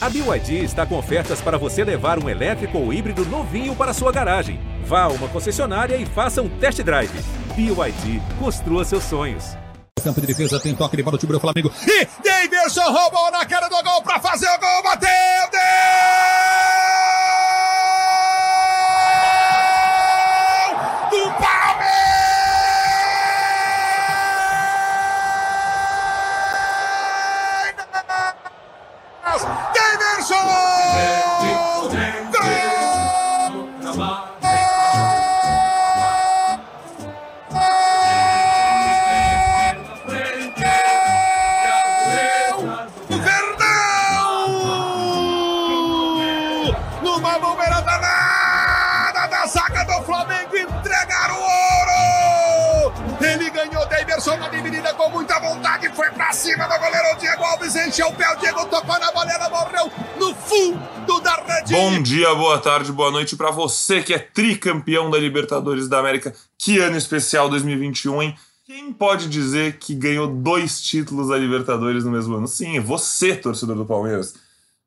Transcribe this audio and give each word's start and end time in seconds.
A 0.00 0.08
BYD 0.08 0.62
está 0.62 0.86
com 0.86 0.96
ofertas 0.96 1.40
para 1.40 1.58
você 1.58 1.82
levar 1.82 2.22
um 2.22 2.28
elétrico 2.28 2.78
ou 2.78 2.92
híbrido 2.92 3.24
novinho 3.26 3.74
para 3.74 3.92
sua 3.92 4.12
garagem. 4.12 4.60
Vá 4.84 5.02
a 5.02 5.08
uma 5.08 5.26
concessionária 5.26 5.96
e 5.96 6.06
faça 6.06 6.40
um 6.40 6.48
test 6.48 6.80
drive. 6.82 7.10
BYD, 7.56 8.22
construa 8.38 8.84
seus 8.84 9.02
sonhos. 9.02 9.56
Campo 10.04 10.20
de 10.20 10.28
defesa 10.28 10.60
tem 10.60 10.72
toque 10.72 10.96
de 10.96 11.02
bola, 11.02 11.18
o 11.20 11.40
Flamengo. 11.40 11.72
E 11.84 12.06
Davidson 12.22 12.92
roubou 12.92 13.32
na 13.32 13.44
cara 13.44 13.68
do 13.68 13.82
gol 13.82 14.00
para 14.02 14.20
fazer 14.20 14.46
o 14.46 14.60
gol, 14.60 14.82
bateu! 14.84 15.08
Do 15.50 15.58
Ederson 54.18 54.36
na 54.36 54.48
dividida 54.48 54.92
com 54.94 55.08
muita 55.10 55.38
vontade, 55.38 55.88
foi 55.94 56.10
pra 56.10 56.32
cima 56.32 56.64
do 56.64 56.76
goleiro 56.76 57.18
Diego 57.20 57.44
Alves, 57.44 57.76
encheu 57.76 58.08
o 58.08 58.14
pé, 58.14 58.28
o 58.34 58.36
Diego 58.36 58.66
tocou 58.66 58.98
na 58.98 59.12
boleira, 59.12 59.48
morreu 59.48 59.92
no 60.18 60.34
fundo 60.34 61.20
da 61.20 61.36
rede. 61.36 61.72
Bom 61.72 62.02
dia, 62.02 62.34
boa 62.34 62.58
tarde, 62.58 62.90
boa 62.90 63.12
noite 63.12 63.36
para 63.36 63.52
você 63.52 64.02
que 64.02 64.12
é 64.12 64.18
tricampeão 64.18 65.08
da 65.08 65.18
Libertadores 65.18 65.88
da 65.88 66.00
América. 66.00 66.34
Que 66.58 66.80
ano 66.80 66.96
especial 66.96 67.48
2021, 67.48 68.22
hein? 68.22 68.34
Quem 68.66 68.92
pode 68.92 69.28
dizer 69.28 69.78
que 69.78 69.94
ganhou 69.94 70.26
dois 70.26 70.82
títulos 70.82 71.28
da 71.28 71.38
Libertadores 71.38 72.04
no 72.04 72.10
mesmo 72.10 72.34
ano? 72.34 72.48
Sim, 72.48 72.80
você, 72.80 73.36
torcedor 73.36 73.76
do 73.76 73.86
Palmeiras. 73.86 74.34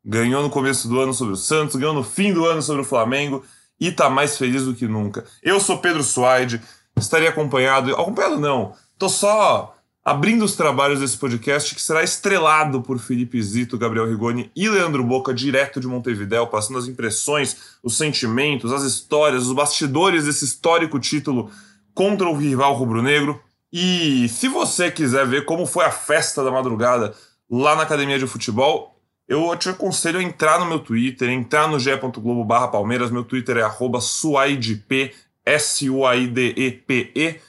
Ganhou 0.03 0.43
no 0.43 0.49
começo 0.49 0.89
do 0.89 0.99
ano 0.99 1.13
sobre 1.13 1.35
o 1.35 1.37
Santos, 1.37 1.77
ganhou 1.77 1.93
no 1.93 2.03
fim 2.03 2.33
do 2.33 2.45
ano 2.45 2.61
sobre 2.61 2.81
o 2.81 2.85
Flamengo 2.85 3.45
e 3.79 3.93
tá 3.93 4.09
mais 4.09 4.37
feliz 4.37 4.65
do 4.65 4.75
que 4.75 4.87
nunca. 4.87 5.23
Eu 5.41 5.57
sou 5.61 5.77
Pedro 5.77 6.03
Suaide, 6.03 6.61
estaria 6.97 7.29
acompanhado, 7.29 7.93
acompanhado 7.93 8.37
não, 8.37 8.75
Tô 9.01 9.09
só 9.09 9.75
abrindo 10.05 10.45
os 10.45 10.55
trabalhos 10.55 10.99
desse 10.99 11.17
podcast 11.17 11.73
que 11.73 11.81
será 11.81 12.03
estrelado 12.03 12.83
por 12.83 12.99
Felipe 12.99 13.41
Zito, 13.41 13.75
Gabriel 13.75 14.07
Rigoni 14.07 14.51
e 14.55 14.69
Leandro 14.69 15.03
Boca, 15.03 15.33
direto 15.33 15.79
de 15.79 15.87
Montevidéu, 15.87 16.45
passando 16.45 16.77
as 16.77 16.87
impressões, 16.87 17.79
os 17.81 17.97
sentimentos, 17.97 18.71
as 18.71 18.83
histórias, 18.83 19.47
os 19.47 19.53
bastidores 19.53 20.25
desse 20.25 20.45
histórico 20.45 20.99
título 20.99 21.49
contra 21.95 22.29
o 22.29 22.37
rival 22.37 22.75
rubro-negro. 22.75 23.41
E 23.73 24.29
se 24.29 24.47
você 24.47 24.91
quiser 24.91 25.25
ver 25.25 25.45
como 25.45 25.65
foi 25.65 25.85
a 25.85 25.91
festa 25.91 26.43
da 26.43 26.51
madrugada 26.51 27.15
lá 27.49 27.75
na 27.75 27.81
academia 27.81 28.19
de 28.19 28.27
futebol, 28.27 28.95
eu 29.27 29.55
te 29.55 29.67
aconselho 29.69 30.19
a 30.19 30.23
entrar 30.23 30.59
no 30.59 30.67
meu 30.67 30.77
Twitter, 30.77 31.27
entrar 31.27 31.67
no 31.67 31.79
ge.globo 31.79 32.45
barra 32.45 32.67
Palmeiras, 32.67 33.09
meu 33.09 33.23
Twitter 33.23 33.57
é 33.57 33.67
suaidep, 33.99 35.11
S-U-A-I-D-E-P-E, 35.43 37.41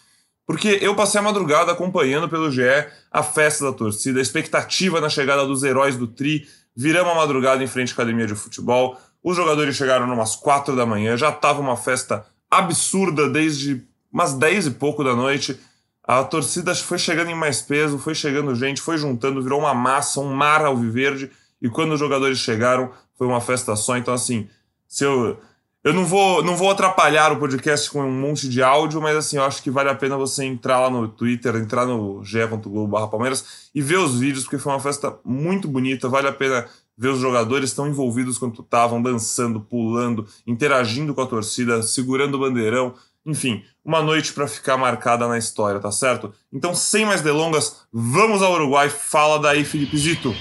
porque 0.53 0.79
eu 0.83 0.95
passei 0.95 1.19
a 1.19 1.25
madrugada 1.25 1.73
acompanhando 1.73 2.29
pelo 2.29 2.51
GE 2.51 2.63
a 3.11 3.23
festa 3.23 3.65
da 3.65 3.73
torcida, 3.73 4.19
a 4.19 4.23
expectativa 4.23 5.01
na 5.01 5.09
chegada 5.09 5.47
dos 5.47 5.63
heróis 5.63 5.97
do 5.97 6.07
Tri. 6.07 6.47
Viramos 6.77 7.11
a 7.11 7.15
madrugada 7.15 7.65
em 7.65 7.67
frente 7.67 7.89
à 7.89 7.95
academia 7.95 8.27
de 8.27 8.35
futebol. 8.35 9.01
Os 9.25 9.35
jogadores 9.35 9.75
chegaram 9.75 10.05
umas 10.13 10.37
quatro 10.37 10.77
da 10.77 10.85
manhã, 10.85 11.17
já 11.17 11.31
estava 11.31 11.59
uma 11.63 11.75
festa 11.75 12.27
absurda 12.51 13.31
desde 13.31 13.83
umas 14.13 14.35
dez 14.35 14.67
e 14.67 14.73
pouco 14.73 15.03
da 15.03 15.17
noite. 15.17 15.59
A 16.05 16.23
torcida 16.23 16.75
foi 16.75 16.99
chegando 16.99 17.31
em 17.31 17.35
mais 17.35 17.63
peso, 17.63 17.99
foi 17.99 18.15
chegando 18.15 18.55
gente, 18.55 18.83
foi 18.83 18.99
juntando, 18.99 19.43
virou 19.43 19.61
uma 19.61 19.73
massa, 19.73 20.21
um 20.21 20.35
mar 20.35 20.63
alviverde. 20.67 21.31
E 21.63 21.71
quando 21.71 21.93
os 21.93 21.99
jogadores 21.99 22.37
chegaram, 22.37 22.93
foi 23.17 23.27
uma 23.27 23.41
festa 23.41 23.75
só. 23.75 23.97
Então, 23.97 24.13
assim, 24.13 24.51
se 24.87 25.03
eu, 25.03 25.41
eu 25.85 25.93
não 25.93 26.05
vou, 26.05 26.45
não 26.45 26.57
vou 26.57 26.71
atrapalhar 26.71 27.33
o 27.33 27.39
podcast 27.39 27.91
com 27.91 28.03
um 28.03 28.13
monte 28.13 28.49
de 28.49 28.63
áudio, 28.63 29.01
mas 29.01 29.17
assim, 29.17 29.37
eu 29.37 29.43
acho 29.43 29.63
que 29.63 29.71
vale 29.71 29.91
a 29.91 29.95
pena 29.95 30.17
você 30.17 30.45
entrar 30.45 30.79
lá 30.79 30.89
no 30.89 31.09
Twitter, 31.09 31.57
entrar 31.57 31.85
no 31.85 32.23
ge.globo 32.23 33.09
Palmeiras 33.09 33.69
e 33.75 33.83
ver 33.83 33.99
os 33.99 34.19
vídeos, 34.19 34.45
porque 34.45 34.59
foi 34.59 34.73
uma 34.73 34.81
festa 34.81 35.19
muito 35.25 35.67
bonita, 35.67 36.09
vale 36.09 36.29
a 36.29 36.33
pena 36.33 36.67
ver 36.97 37.09
os 37.09 37.19
jogadores 37.19 37.73
tão 37.73 37.89
envolvidos 37.89 38.39
quanto 38.39 38.63
estavam, 38.63 39.03
dançando, 39.03 39.61
pulando, 39.61 40.27
interagindo 40.47 41.15
com 41.15 41.23
a 41.23 41.27
torcida, 41.27 41.83
segurando 41.83 42.37
o 42.37 42.41
bandeirão. 42.41 42.95
Enfim, 43.27 43.65
uma 43.85 44.03
noite 44.03 44.33
para 44.33 44.47
ficar 44.47 44.77
marcada 44.77 45.27
na 45.27 45.39
história, 45.39 45.81
tá 45.81 45.91
certo? 45.91 46.33
Então, 46.53 46.75
sem 46.75 47.05
mais 47.05 47.23
delongas, 47.23 47.87
vamos 47.93 48.41
ao 48.43 48.53
Uruguai. 48.53 48.89
Fala 48.89 49.39
daí, 49.39 49.65
Felipe 49.65 49.97
Zito. 49.97 50.35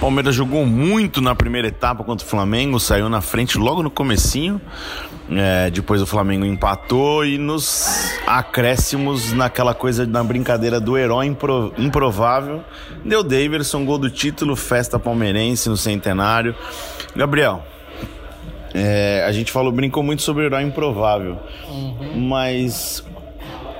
Palmeiras 0.00 0.34
jogou 0.34 0.64
muito 0.64 1.20
na 1.20 1.34
primeira 1.34 1.68
etapa 1.68 2.02
contra 2.02 2.26
o 2.26 2.28
Flamengo, 2.28 2.80
saiu 2.80 3.10
na 3.10 3.20
frente 3.20 3.58
logo 3.58 3.82
no 3.82 3.90
comecinho. 3.90 4.58
É, 5.30 5.70
depois 5.70 6.00
o 6.00 6.06
Flamengo 6.06 6.44
empatou 6.46 7.24
e 7.24 7.36
nos 7.36 8.10
acréscimos 8.26 9.32
naquela 9.32 9.74
coisa 9.74 10.06
na 10.06 10.24
brincadeira 10.24 10.80
do 10.80 10.96
herói 10.96 11.26
impro, 11.26 11.74
improvável. 11.76 12.64
Deu 13.04 13.22
Davidson, 13.22 13.84
gol 13.84 13.98
do 13.98 14.08
título, 14.10 14.56
festa 14.56 14.98
palmeirense 14.98 15.68
no 15.68 15.76
centenário. 15.76 16.56
Gabriel, 17.14 17.62
é, 18.72 19.22
a 19.26 19.32
gente 19.32 19.52
falou, 19.52 19.70
brincou 19.70 20.02
muito 20.02 20.22
sobre 20.22 20.44
o 20.44 20.46
herói 20.46 20.62
improvável, 20.62 21.38
uhum. 21.68 22.26
mas 22.28 23.04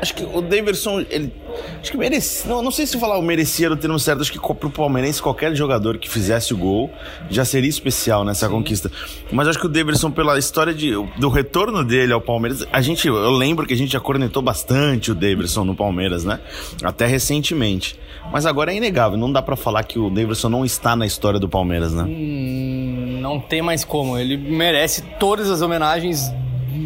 acho 0.01 0.15
que 0.15 0.25
o 0.25 0.41
Davidson, 0.41 1.01
ele 1.11 1.33
Acho 1.81 1.93
que 1.93 1.97
merecia. 1.99 2.51
Não, 2.51 2.63
não 2.63 2.71
sei 2.71 2.87
se 2.87 2.99
falar 2.99 3.19
o 3.19 3.23
merecia 3.23 3.67
era 3.67 3.75
o 3.75 3.77
termo 3.77 3.99
certo. 3.99 4.21
Acho 4.21 4.33
que 4.33 4.39
pro 4.39 4.71
Palmeirense, 4.71 5.21
qualquer 5.23 5.55
jogador 5.55 5.99
que 5.99 6.09
fizesse 6.09 6.53
o 6.53 6.57
gol 6.57 6.91
já 7.29 7.45
seria 7.45 7.69
especial 7.69 8.25
nessa 8.25 8.47
Sim. 8.47 8.53
conquista. 8.53 8.91
Mas 9.33 9.49
acho 9.49 9.59
que 9.59 9.67
o 9.67 9.69
Deverson, 9.69 10.11
pela 10.11 10.39
história 10.39 10.75
de, 10.75 10.93
do 11.19 11.29
retorno 11.29 11.85
dele 11.85 12.13
ao 12.13 12.21
Palmeiras, 12.21 12.67
a 12.73 12.81
gente. 12.81 13.09
Eu 13.09 13.31
lembro 13.31 13.67
que 13.67 13.75
a 13.75 13.77
gente 13.77 13.93
já 13.93 14.01
cornetou 14.01 14.43
bastante 14.43 15.11
o 15.11 15.15
Deverson 15.15 15.65
no 15.65 15.75
Palmeiras, 15.75 16.25
né? 16.25 16.41
Até 16.83 17.07
recentemente. 17.07 17.99
Mas 18.33 18.47
agora 18.47 18.73
é 18.73 18.77
inegável, 18.77 19.19
não 19.19 19.33
dá 19.33 19.43
para 19.43 19.57
falar 19.57 19.83
que 19.83 19.99
o 19.99 20.09
Deverson 20.09 20.49
não 20.49 20.65
está 20.65 20.95
na 20.95 21.07
história 21.07 21.41
do 21.41 21.49
Palmeiras, 21.49 21.93
né? 21.93 22.05
Hum, 22.05 23.19
não 23.21 23.41
tem 23.41 23.61
mais 23.63 23.85
como. 23.85 24.17
Ele 24.17 24.37
merece 24.37 25.03
todas 25.19 25.51
as 25.51 25.63
homenagens 25.63 26.31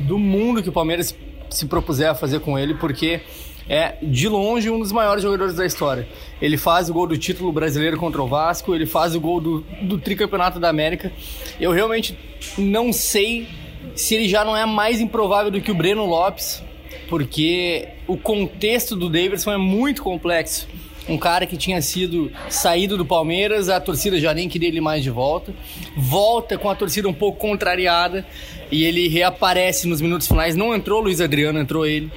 do 0.07 0.19
mundo 0.19 0.63
que 0.63 0.69
o 0.69 0.73
Palmeiras 0.73 1.15
se 1.56 1.66
propuser 1.66 2.10
a 2.10 2.15
fazer 2.15 2.41
com 2.41 2.59
ele, 2.59 2.75
porque 2.75 3.20
é 3.69 3.97
de 4.03 4.28
longe 4.28 4.69
um 4.70 4.78
dos 4.78 4.92
maiores 4.92 5.22
jogadores 5.22 5.54
da 5.54 5.65
história. 5.65 6.06
Ele 6.41 6.56
faz 6.56 6.91
o 6.91 6.92
gol 6.92 7.06
do 7.06 7.16
título 7.16 7.53
brasileiro 7.53 7.97
contra 7.97 8.22
o 8.22 8.26
Vasco, 8.26 8.75
ele 8.75 8.87
faz 8.87 9.15
o 9.15 9.20
gol 9.20 9.41
do, 9.41 9.60
do 9.82 9.98
tricampeonato 9.98 10.60
da 10.60 10.69
América. 10.69 11.12
Eu 11.59 11.72
realmente 11.72 12.19
não 12.59 12.92
sei 12.92 13.48
se 13.94 14.15
ele 14.15 14.28
já 14.28 14.44
não 14.44 14.56
é 14.56 14.66
mais 14.66 15.00
improvável 15.00 15.50
do 15.50 15.60
que 15.60 15.70
o 15.70 15.75
Breno 15.75 16.04
Lopes, 16.04 16.62
porque 17.09 17.88
o 18.06 18.16
contexto 18.16 18.97
do 18.97 19.09
Davidson 19.09 19.53
é 19.53 19.59
muito 19.59 20.03
complexo. 20.03 20.69
Um 21.09 21.19
cara 21.19 21.47
que 21.47 21.56
tinha 21.56 21.82
sido 21.82 22.32
saído 22.48 22.97
do 22.97 23.04
Palmeiras, 23.04 23.69
a 23.69 23.78
torcida 23.78 24.19
já 24.19 24.32
nem 24.32 24.48
queria 24.48 24.69
ele 24.69 24.81
mais 24.81 25.03
de 25.03 25.10
volta. 25.10 25.53
Volta 25.97 26.56
com 26.56 26.70
a 26.70 26.75
torcida 26.75 27.09
um 27.09 27.12
pouco 27.12 27.38
contrariada 27.38 28.26
e 28.70 28.84
ele 28.84 29.09
reaparece 29.09 29.87
nos 29.87 30.00
minutos 30.00 30.26
finais. 30.26 30.56
Não 30.56 30.75
entrou 30.75 31.00
o 31.00 31.04
Luiz 31.04 31.20
Adriano, 31.20 31.59
entrou 31.59 31.84
ele 31.84 32.10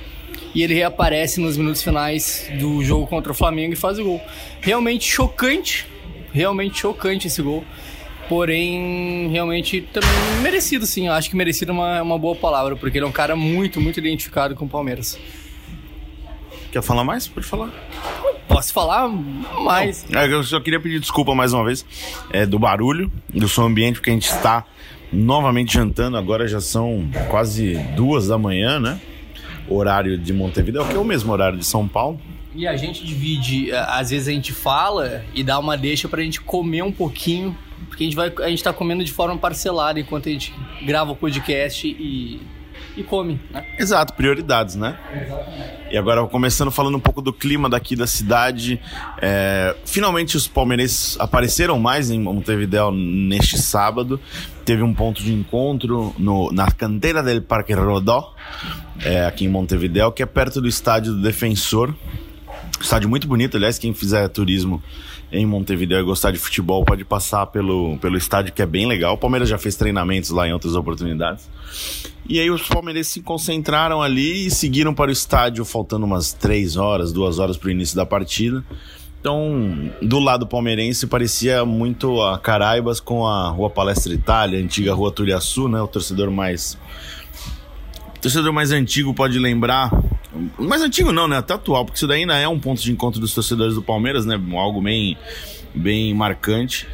e 0.55 0.63
ele 0.63 0.73
reaparece 0.73 1.39
nos 1.39 1.57
minutos 1.57 1.83
finais 1.83 2.49
do 2.59 2.84
jogo 2.84 3.05
contra 3.07 3.31
o 3.31 3.35
Flamengo 3.35 3.73
e 3.73 3.75
faz 3.75 3.99
o 3.99 4.03
gol. 4.03 4.22
Realmente 4.61 5.05
chocante, 5.05 5.85
realmente 6.31 6.79
chocante 6.79 7.28
esse 7.28 7.41
gol. 7.41 7.66
Porém, 8.29 9.29
realmente 9.29 9.81
também 9.81 10.09
merecido, 10.41 10.85
sim. 10.85 11.07
Eu 11.07 11.13
acho 11.13 11.29
que 11.29 11.35
merecido 11.35 11.72
é 11.72 11.73
uma, 11.73 12.01
uma 12.01 12.17
boa 12.17 12.35
palavra, 12.35 12.75
porque 12.75 12.97
ele 12.97 13.05
é 13.05 13.07
um 13.07 13.11
cara 13.11 13.35
muito, 13.35 13.79
muito 13.79 13.99
identificado 13.99 14.55
com 14.55 14.66
o 14.66 14.69
Palmeiras. 14.69 15.17
Quer 16.72 16.81
falar 16.81 17.03
mais? 17.03 17.28
Pode 17.28 17.45
falar. 17.45 17.72
Posso 18.47 18.73
falar 18.73 19.08
mais. 19.08 20.05
Não, 20.09 20.22
é, 20.22 20.32
eu 20.32 20.44
só 20.44 20.59
queria 20.59 20.79
pedir 20.79 20.99
desculpa 20.99 21.35
mais 21.35 21.53
uma 21.53 21.66
vez 21.66 21.85
é, 22.32 22.46
do 22.46 22.58
barulho, 22.58 23.11
do 23.34 23.47
som 23.47 23.66
ambiente, 23.66 23.96
porque 23.96 24.09
a 24.09 24.14
gente 24.14 24.29
está 24.29 24.66
novamente 25.11 25.73
jantando. 25.73 26.17
Agora 26.17 26.47
já 26.47 26.61
são 26.61 27.09
quase 27.29 27.76
duas 27.96 28.28
da 28.28 28.38
manhã, 28.38 28.79
né? 28.79 28.99
horário 29.70 30.17
de 30.17 30.34
Montevideo, 30.34 30.85
que 30.85 30.96
é 30.96 30.97
o 30.97 31.03
mesmo 31.03 31.32
horário 31.32 31.58
de 31.58 31.66
São 31.66 31.88
Paulo. 31.88 32.20
E 32.55 32.67
a 32.67 32.76
gente 32.76 33.05
divide, 33.05 33.72
é, 33.72 33.78
às 33.78 34.09
vezes 34.09 34.28
a 34.28 34.32
gente 34.32 34.52
fala 34.52 35.23
e 35.34 35.43
dá 35.43 35.59
uma 35.59 35.78
deixa 35.78 36.08
pra 36.08 36.22
gente 36.23 36.41
comer 36.41 36.82
um 36.82 36.91
pouquinho, 36.91 37.55
porque 37.88 38.03
a 38.03 38.05
gente 38.05 38.16
vai 38.16 38.32
a 38.43 38.50
gente 38.50 38.64
tá 38.64 38.73
comendo 38.73 39.03
de 39.03 39.11
forma 39.11 39.38
parcelada 39.38 40.00
enquanto 40.00 40.28
a 40.28 40.32
gente 40.32 40.53
grava 40.82 41.11
o 41.11 41.16
podcast 41.16 41.88
e 41.88 42.41
e 42.97 43.03
come, 43.03 43.40
né? 43.52 43.64
Exato, 43.78 44.14
prioridades, 44.14 44.76
né? 44.76 44.97
E 45.91 45.97
agora, 45.97 46.26
começando 46.26 46.72
falando 46.72 46.97
um 46.97 46.99
pouco 46.99 47.22
do 47.22 47.32
clima 47.32 47.70
daqui 47.70 47.96
da 47.96 48.08
cidade, 48.08 48.82
é, 49.22 49.76
finalmente 49.85 50.35
os 50.35 50.47
palmeirenses 50.47 51.16
apareceram 51.20 51.79
mais 51.79 52.09
em 52.09 52.20
Montevideo 52.20 52.91
neste 52.91 53.58
sábado. 53.58 54.20
Teve 54.66 54.82
um 54.82 54.94
ponto 54.94 55.22
de 55.22 55.32
encontro 55.32 56.14
no, 56.17 56.52
na 56.52 56.72
canteira 56.72 57.22
del 57.22 57.41
Parque 57.41 57.73
Rodó, 57.73 58.34
é, 59.05 59.26
aqui 59.26 59.46
em 59.46 59.47
Montevideo, 59.47 60.11
que 60.11 60.23
é 60.23 60.26
perto 60.26 60.59
do 60.59 60.67
estádio 60.67 61.14
do 61.14 61.22
Defensor. 61.22 61.93
Estádio 62.82 63.08
muito 63.08 63.28
bonito, 63.28 63.58
aliás, 63.58 63.78
quem 63.78 63.93
fizer 63.93 64.28
turismo 64.28 64.82
em 65.32 65.46
Montevideo 65.46 66.00
e 66.00 66.03
gostar 66.03 66.32
de 66.32 66.40
futebol 66.40 66.85
pode 66.85 67.03
passar 67.03 67.47
pelo, 67.47 67.97
pelo 67.97 68.18
estádio 68.18 68.53
que 68.53 68.62
é 68.62 68.66
bem 68.66 68.88
legal. 68.88 69.16
O 69.16 69.18
Palmeiras 69.18 69.50
já 69.50 69.58
fez 69.58 69.76
treinamentos 69.76 70.29
lá 70.29 70.47
em 70.47 70.53
outras 70.53 70.76
oportunidades. 70.76 71.50
E 72.29 72.40
aí 72.40 72.50
os 72.50 72.68
palmeirenses 72.68 73.14
se 73.14 73.22
concentraram 73.22 74.02
ali 74.02 74.47
e 74.47 74.52
seguiram 74.52 74.94
para 74.94 75.09
o 75.09 75.14
estádio 75.14 75.64
faltando 75.64 76.06
umas 76.06 76.34
três 76.34 76.76
horas, 76.76 77.12
duas 77.12 77.40
horas 77.40 77.58
para 77.58 77.68
o 77.68 77.72
início 77.72 77.96
da 77.96 78.06
partida. 78.06 78.64
Então, 79.20 79.91
do 80.02 80.20
lado 80.20 80.46
palmeirense 80.46 81.08
parecia 81.08 81.66
muito 81.66 82.22
a 82.22 82.38
Caraibas 82.38 83.00
com 83.00 83.26
a 83.26 83.50
Rua 83.50 83.70
Palestra 83.70 84.14
Itália, 84.14 84.59
antiga 84.59 84.94
Rua 84.94 85.12
Turiaçu, 85.12 85.68
né? 85.68 85.82
O 85.82 85.88
torcedor 85.88 86.32
mais 86.32 86.78
o 88.16 88.20
torcedor 88.20 88.53
mais 88.53 88.72
antigo 88.72 89.14
pode 89.14 89.38
lembrar 89.38 89.91
mais 90.59 90.82
antigo 90.82 91.12
não, 91.12 91.28
né? 91.28 91.38
Até 91.38 91.53
atual, 91.53 91.85
porque 91.85 91.97
isso 91.97 92.08
daí 92.08 92.22
ainda 92.22 92.35
é 92.38 92.47
um 92.47 92.59
ponto 92.59 92.82
de 92.82 92.91
encontro 92.91 93.20
dos 93.20 93.34
torcedores 93.34 93.76
do 93.76 93.82
Palmeiras, 93.82 94.26
né? 94.26 94.40
Algo 94.53 94.82
bem, 94.82 95.18
bem 95.74 96.14
marcante. 96.14 96.88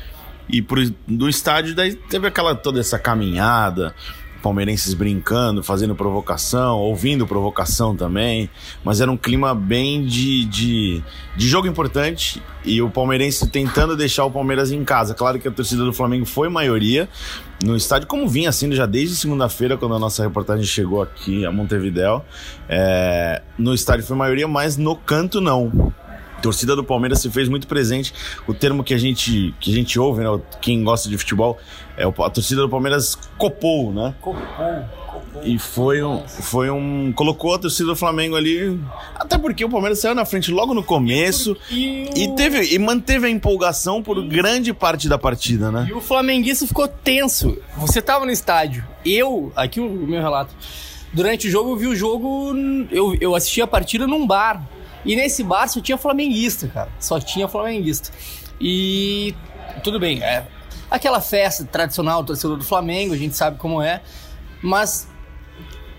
E 0.49 0.61
pro, 0.61 0.89
do 1.07 1.29
estádio 1.29 1.73
daí 1.73 1.95
teve 1.95 2.27
aquela 2.27 2.53
toda 2.53 2.79
essa 2.79 2.99
caminhada, 2.99 3.95
palmeirenses 4.43 4.93
brincando, 4.93 5.63
fazendo 5.63 5.95
provocação, 5.95 6.77
ouvindo 6.77 7.25
provocação 7.25 7.95
também. 7.95 8.49
Mas 8.83 8.99
era 8.99 9.09
um 9.09 9.15
clima 9.15 9.55
bem 9.55 10.05
de, 10.05 10.43
de, 10.45 11.03
de 11.35 11.47
jogo 11.47 11.65
importante 11.65 12.43
e 12.65 12.81
o 12.81 12.89
palmeirense 12.89 13.47
tentando 13.49 13.95
deixar 13.95 14.25
o 14.25 14.31
Palmeiras 14.31 14.71
em 14.71 14.83
casa. 14.83 15.13
Claro 15.13 15.39
que 15.39 15.47
a 15.47 15.51
torcida 15.51 15.83
do 15.85 15.93
Flamengo 15.93 16.25
foi 16.25 16.49
maioria 16.49 17.07
no 17.63 17.77
estádio, 17.77 18.07
como 18.07 18.27
vinha 18.27 18.51
sendo 18.51 18.75
já 18.75 18.85
desde 18.85 19.15
segunda-feira, 19.15 19.77
quando 19.77 19.95
a 19.95 19.99
nossa 19.99 20.21
reportagem 20.21 20.65
chegou 20.65 21.01
aqui 21.01 21.45
a 21.45 21.51
Montevideo. 21.51 22.21
É, 22.67 23.41
no 23.57 23.73
estádio 23.73 24.05
foi 24.05 24.17
maioria, 24.17 24.47
mas 24.47 24.75
no 24.75 24.95
canto 24.95 25.39
não 25.39 25.93
torcida 26.43 26.75
do 26.75 26.83
Palmeiras 26.83 27.21
se 27.21 27.29
fez 27.31 27.47
muito 27.47 27.65
presente. 27.65 28.13
O 28.45 28.53
termo 28.53 28.83
que 28.83 28.93
a 28.93 28.97
gente, 28.97 29.55
que 29.59 29.71
a 29.71 29.73
gente 29.73 29.97
ouve, 29.97 30.21
né? 30.21 30.39
Quem 30.61 30.83
gosta 30.83 31.07
de 31.07 31.17
futebol, 31.17 31.57
é 31.97 32.03
a 32.03 32.29
torcida 32.29 32.61
do 32.61 32.69
Palmeiras 32.69 33.17
copou, 33.37 33.93
né? 33.93 34.13
Copou. 34.21 34.43
E 35.43 35.57
foi 35.57 36.03
um, 36.03 36.27
foi 36.27 36.69
um. 36.69 37.11
Colocou 37.13 37.55
a 37.55 37.59
torcida 37.59 37.87
do 37.87 37.95
Flamengo 37.95 38.35
ali. 38.35 38.79
Até 39.15 39.37
porque 39.37 39.63
o 39.63 39.69
Palmeiras 39.69 39.99
saiu 39.99 40.13
na 40.13 40.25
frente 40.25 40.51
logo 40.51 40.73
no 40.73 40.83
começo. 40.83 41.55
E, 41.71 42.09
e 42.15 42.35
teve, 42.35 42.73
e 42.73 42.77
manteve 42.77 43.27
a 43.27 43.29
empolgação 43.29 44.03
por 44.03 44.21
grande 44.25 44.73
parte 44.73 45.07
da 45.07 45.17
partida, 45.17 45.71
né? 45.71 45.87
E 45.89 45.93
o 45.93 46.01
flamenguista 46.01 46.67
ficou 46.67 46.87
tenso. 46.87 47.57
Você 47.77 48.01
tava 48.01 48.25
no 48.25 48.31
estádio. 48.31 48.85
Eu, 49.05 49.51
aqui 49.55 49.79
o 49.79 49.89
meu 49.89 50.21
relato. 50.21 50.53
Durante 51.13 51.47
o 51.47 51.51
jogo, 51.51 51.71
eu 51.71 51.75
vi 51.77 51.87
o 51.87 51.95
jogo. 51.95 52.53
Eu, 52.91 53.15
eu 53.19 53.35
assisti 53.35 53.61
a 53.61 53.67
partida 53.67 54.07
num 54.07 54.25
bar. 54.25 54.63
E 55.05 55.15
nesse 55.15 55.43
bar 55.43 55.67
só 55.67 55.81
tinha 55.81 55.97
flamenguista, 55.97 56.67
cara. 56.67 56.89
Só 56.99 57.19
tinha 57.19 57.47
flamenguista. 57.47 58.11
E 58.59 59.35
tudo 59.83 59.99
bem, 59.99 60.23
é 60.23 60.45
aquela 60.89 61.19
festa 61.19 61.65
tradicional 61.65 62.21
do 62.21 62.27
torcedor 62.27 62.55
do 62.55 62.63
Flamengo, 62.63 63.15
a 63.15 63.17
gente 63.17 63.35
sabe 63.35 63.57
como 63.57 63.81
é. 63.81 64.01
Mas 64.61 65.07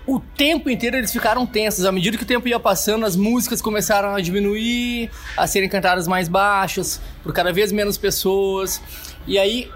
o 0.07 0.19
tempo 0.19 0.69
inteiro 0.69 0.95
eles 0.95 1.11
ficaram 1.11 1.45
tensos. 1.45 1.85
À 1.85 1.91
medida 1.91 2.17
que 2.17 2.23
o 2.23 2.27
tempo 2.27 2.47
ia 2.47 2.59
passando, 2.59 3.05
as 3.05 3.15
músicas 3.15 3.61
começaram 3.61 4.15
a 4.15 4.21
diminuir, 4.21 5.11
a 5.35 5.45
serem 5.47 5.67
cantadas 5.67 6.07
mais 6.07 6.29
baixas, 6.29 7.01
por 7.21 7.33
cada 7.33 7.51
vez 7.51 7.71
menos 7.71 7.97
pessoas. 7.97 8.81
E 9.27 9.37
aí, 9.37 9.69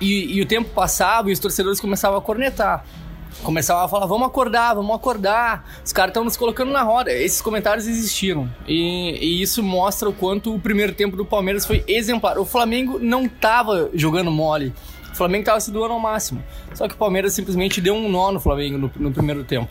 e, 0.00 0.38
e, 0.38 0.42
o 0.42 0.46
tempo 0.46 0.70
passava 0.70 1.30
e 1.30 1.32
os 1.32 1.38
torcedores 1.38 1.80
começavam 1.80 2.18
a 2.18 2.22
cornetar 2.22 2.84
começava 3.42 3.84
a 3.84 3.88
falar, 3.88 4.06
vamos 4.06 4.26
acordar, 4.26 4.74
vamos 4.74 4.94
acordar. 4.94 5.64
Os 5.84 5.92
caras 5.92 6.10
estão 6.10 6.24
nos 6.24 6.36
colocando 6.36 6.70
na 6.72 6.82
roda. 6.82 7.12
Esses 7.12 7.40
comentários 7.40 7.86
existiram. 7.86 8.48
E, 8.66 9.18
e, 9.20 9.42
isso 9.42 9.62
mostra 9.62 10.08
o 10.08 10.12
quanto 10.12 10.54
o 10.54 10.60
primeiro 10.60 10.92
tempo 10.92 11.16
do 11.16 11.24
Palmeiras 11.24 11.66
foi 11.66 11.84
exemplar. 11.86 12.38
O 12.38 12.44
Flamengo 12.44 12.98
não 12.98 13.24
estava 13.24 13.90
jogando 13.94 14.30
mole. 14.30 14.72
O 15.12 15.16
Flamengo 15.16 15.42
estava 15.42 15.60
se 15.60 15.70
doando 15.70 15.94
ao 15.94 16.00
máximo. 16.00 16.42
Só 16.74 16.86
que 16.86 16.94
o 16.94 16.96
Palmeiras 16.96 17.32
simplesmente 17.32 17.80
deu 17.80 17.94
um 17.94 18.08
nó 18.08 18.30
no 18.32 18.40
Flamengo 18.40 18.78
no, 18.78 18.90
no 18.96 19.12
primeiro 19.12 19.44
tempo. 19.44 19.68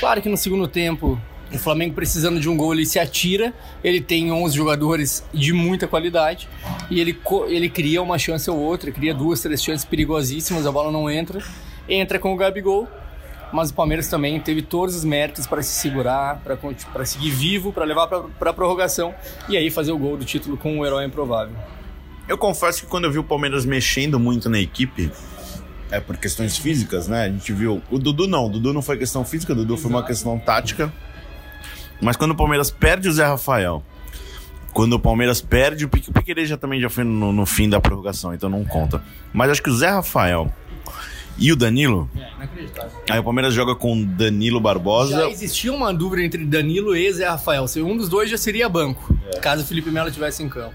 Claro 0.00 0.22
que 0.22 0.28
no 0.28 0.36
segundo 0.36 0.66
tempo 0.68 1.20
o 1.52 1.58
Flamengo 1.58 1.94
precisando 1.94 2.38
de 2.38 2.48
um 2.48 2.56
gol, 2.56 2.74
ele 2.74 2.84
se 2.84 2.98
atira. 2.98 3.54
Ele 3.82 4.00
tem 4.00 4.30
11 4.30 4.56
jogadores 4.56 5.24
de 5.32 5.52
muita 5.52 5.86
qualidade. 5.86 6.48
E 6.90 7.00
ele, 7.00 7.18
ele 7.48 7.68
cria 7.68 8.02
uma 8.02 8.18
chance 8.18 8.50
ou 8.50 8.58
outra, 8.58 8.90
cria 8.90 9.14
duas, 9.14 9.40
três 9.40 9.62
chances 9.62 9.84
perigosíssimas, 9.84 10.66
a 10.66 10.72
bola 10.72 10.92
não 10.92 11.10
entra 11.10 11.42
entra 11.88 12.18
com 12.18 12.32
o 12.32 12.36
Gabigol, 12.36 12.88
mas 13.52 13.70
o 13.70 13.74
Palmeiras 13.74 14.08
também 14.08 14.38
teve 14.40 14.62
todos 14.62 14.94
os 14.94 15.04
méritos 15.04 15.46
para 15.46 15.62
se 15.62 15.80
segurar, 15.80 16.42
para 16.92 17.04
seguir 17.04 17.30
vivo, 17.30 17.72
para 17.72 17.84
levar 17.84 18.06
para 18.06 18.50
a 18.50 18.52
prorrogação 18.52 19.14
e 19.48 19.56
aí 19.56 19.70
fazer 19.70 19.92
o 19.92 19.98
gol 19.98 20.16
do 20.16 20.24
título 20.24 20.56
com 20.56 20.78
o 20.78 20.86
herói 20.86 21.04
improvável. 21.06 21.56
Eu 22.28 22.36
confesso 22.36 22.82
que 22.82 22.86
quando 22.86 23.04
eu 23.04 23.10
vi 23.10 23.18
o 23.18 23.24
Palmeiras 23.24 23.64
mexendo 23.64 24.20
muito 24.20 24.50
na 24.50 24.60
equipe, 24.60 25.10
é 25.90 25.98
por 25.98 26.18
questões 26.18 26.58
físicas, 26.58 27.08
né? 27.08 27.24
A 27.24 27.28
gente 27.28 27.52
viu. 27.54 27.82
O 27.90 27.98
Dudu 27.98 28.26
não, 28.26 28.46
o 28.46 28.48
Dudu 28.50 28.74
não 28.74 28.82
foi 28.82 28.98
questão 28.98 29.24
física, 29.24 29.54
o 29.54 29.56
Dudu 29.56 29.72
Exato. 29.72 29.82
foi 29.82 29.90
uma 29.90 30.06
questão 30.06 30.38
tática. 30.38 30.92
Mas 32.02 32.16
quando 32.16 32.32
o 32.32 32.36
Palmeiras 32.36 32.70
perde 32.70 33.08
o 33.08 33.12
Zé 33.12 33.24
Rafael, 33.24 33.82
quando 34.74 34.92
o 34.92 35.00
Palmeiras 35.00 35.40
perde, 35.40 35.86
o 35.86 35.88
Piquerez 35.88 36.50
já 36.50 36.58
também 36.58 36.80
já 36.80 36.90
foi 36.90 37.02
no, 37.02 37.32
no 37.32 37.46
fim 37.46 37.68
da 37.68 37.80
prorrogação, 37.80 38.34
então 38.34 38.50
não 38.50 38.64
conta. 38.64 39.02
Mas 39.32 39.50
acho 39.50 39.62
que 39.62 39.70
o 39.70 39.74
Zé 39.74 39.88
Rafael 39.88 40.52
e 41.38 41.52
o 41.52 41.56
Danilo? 41.56 42.10
É, 42.16 42.34
inacreditável. 42.36 42.90
Aí 43.08 43.18
o 43.18 43.24
Palmeiras 43.24 43.54
joga 43.54 43.74
com 43.74 44.02
Danilo 44.04 44.60
Barbosa. 44.60 45.20
Já 45.22 45.30
existia 45.30 45.72
uma 45.72 45.94
dúvida 45.94 46.22
entre 46.22 46.44
Danilo 46.44 46.96
e 46.96 47.12
Zé 47.12 47.28
Rafael. 47.28 47.64
Um 47.78 47.96
dos 47.96 48.08
dois 48.08 48.28
já 48.28 48.36
seria 48.36 48.68
banco, 48.68 49.16
é. 49.32 49.38
caso 49.38 49.62
o 49.62 49.66
Felipe 49.66 49.90
Melo 49.90 50.08
estivesse 50.08 50.42
em 50.42 50.48
campo. 50.48 50.74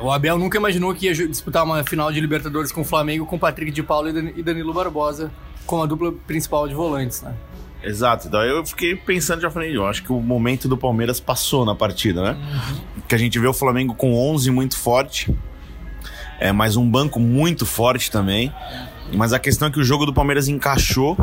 O 0.00 0.10
Abel 0.10 0.38
nunca 0.38 0.58
imaginou 0.58 0.94
que 0.94 1.06
ia 1.06 1.14
disputar 1.14 1.64
uma 1.64 1.82
final 1.82 2.12
de 2.12 2.20
Libertadores 2.20 2.70
com 2.70 2.82
o 2.82 2.84
Flamengo 2.84 3.26
com 3.26 3.38
Patrick 3.38 3.72
de 3.72 3.82
Paulo 3.82 4.08
e 4.08 4.42
Danilo 4.42 4.72
Barbosa 4.72 5.30
como 5.68 5.82
a 5.82 5.86
dupla 5.86 6.12
principal 6.26 6.66
de 6.66 6.74
volantes, 6.74 7.20
né? 7.22 7.34
Exato, 7.82 8.26
então 8.26 8.42
eu 8.42 8.66
fiquei 8.66 8.96
pensando, 8.96 9.40
já 9.40 9.50
falei, 9.50 9.76
eu 9.76 9.86
acho 9.86 10.02
que 10.02 10.10
o 10.10 10.20
momento 10.20 10.66
do 10.66 10.76
Palmeiras 10.76 11.20
passou 11.20 11.64
na 11.64 11.76
partida, 11.76 12.22
né? 12.22 12.30
Uhum. 12.32 13.02
Que 13.06 13.14
a 13.14 13.18
gente 13.18 13.38
vê 13.38 13.46
o 13.46 13.52
Flamengo 13.52 13.94
com 13.94 14.14
11 14.14 14.50
muito 14.50 14.76
forte, 14.76 15.32
é 16.40 16.50
mais 16.50 16.76
um 16.76 16.88
banco 16.88 17.20
muito 17.20 17.64
forte 17.66 18.10
também. 18.10 18.52
Mas 19.12 19.32
a 19.32 19.38
questão 19.38 19.68
é 19.68 19.70
que 19.70 19.80
o 19.80 19.84
jogo 19.84 20.06
do 20.06 20.12
Palmeiras 20.12 20.48
encaixou 20.48 21.16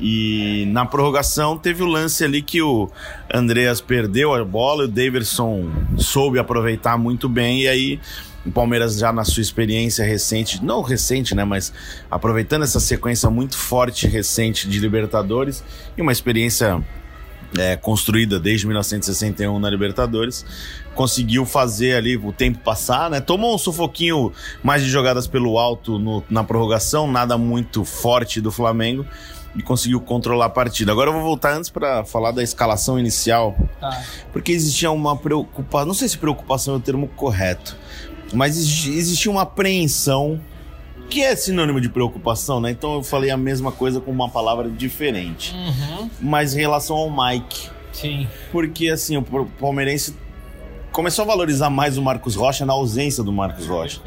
e 0.00 0.64
na 0.72 0.84
prorrogação 0.84 1.56
teve 1.56 1.82
o 1.82 1.86
lance 1.86 2.24
ali 2.24 2.42
que 2.42 2.60
o 2.60 2.90
Andreas 3.32 3.80
perdeu 3.80 4.34
a 4.34 4.44
bola, 4.44 4.84
e 4.84 4.86
o 4.86 4.88
Davidson 4.88 5.70
soube 5.96 6.38
aproveitar 6.38 6.96
muito 6.98 7.28
bem 7.28 7.62
e 7.62 7.68
aí 7.68 8.00
o 8.44 8.50
Palmeiras 8.50 8.98
já 8.98 9.12
na 9.12 9.24
sua 9.24 9.40
experiência 9.40 10.04
recente, 10.04 10.64
não 10.64 10.82
recente, 10.82 11.34
né, 11.34 11.44
mas 11.44 11.72
aproveitando 12.10 12.62
essa 12.64 12.80
sequência 12.80 13.30
muito 13.30 13.56
forte 13.56 14.08
recente 14.08 14.68
de 14.68 14.80
Libertadores 14.80 15.62
e 15.96 16.02
uma 16.02 16.10
experiência 16.10 16.82
é, 17.58 17.76
construída 17.76 18.40
desde 18.40 18.66
1961 18.66 19.58
na 19.58 19.68
Libertadores, 19.68 20.44
conseguiu 20.94 21.44
fazer 21.44 21.96
ali 21.96 22.16
o 22.16 22.32
tempo 22.32 22.58
passar, 22.58 23.10
né? 23.10 23.20
Tomou 23.20 23.54
um 23.54 23.58
sufoquinho 23.58 24.32
mais 24.62 24.82
de 24.82 24.88
jogadas 24.88 25.26
pelo 25.26 25.58
alto 25.58 25.98
no, 25.98 26.22
na 26.30 26.44
prorrogação, 26.44 27.10
nada 27.10 27.36
muito 27.36 27.84
forte 27.84 28.40
do 28.40 28.50
Flamengo 28.50 29.06
e 29.54 29.62
conseguiu 29.62 30.00
controlar 30.00 30.46
a 30.46 30.50
partida. 30.50 30.92
Agora 30.92 31.10
eu 31.10 31.14
vou 31.14 31.22
voltar 31.22 31.54
antes 31.56 31.68
para 31.68 32.04
falar 32.04 32.30
da 32.30 32.42
escalação 32.42 32.98
inicial, 32.98 33.56
ah. 33.80 34.02
porque 34.32 34.52
existia 34.52 34.90
uma 34.90 35.16
preocupação, 35.16 35.86
não 35.86 35.94
sei 35.94 36.08
se 36.08 36.16
preocupação 36.16 36.74
é 36.74 36.76
o 36.78 36.80
termo 36.80 37.06
correto, 37.08 37.76
mas 38.32 38.56
existia 38.56 39.30
uma 39.30 39.42
apreensão 39.42 40.40
que 41.12 41.22
é 41.22 41.36
sinônimo 41.36 41.78
de 41.78 41.90
preocupação, 41.90 42.58
né? 42.58 42.70
Então 42.70 42.94
eu 42.94 43.02
falei 43.02 43.30
a 43.30 43.36
mesma 43.36 43.70
coisa 43.70 44.00
com 44.00 44.10
uma 44.10 44.30
palavra 44.30 44.70
diferente. 44.70 45.54
Uhum. 45.54 46.08
Mas 46.18 46.54
em 46.54 46.60
relação 46.60 46.96
ao 46.96 47.10
Mike. 47.10 47.68
Sim. 47.92 48.26
Porque 48.50 48.88
assim, 48.88 49.18
o 49.18 49.22
palmeirense 49.22 50.16
começou 50.90 51.24
a 51.24 51.26
valorizar 51.26 51.68
mais 51.68 51.98
o 51.98 52.02
Marcos 52.02 52.34
Rocha 52.34 52.64
na 52.64 52.72
ausência 52.72 53.22
do 53.22 53.30
Marcos 53.30 53.66
Rocha. 53.66 54.00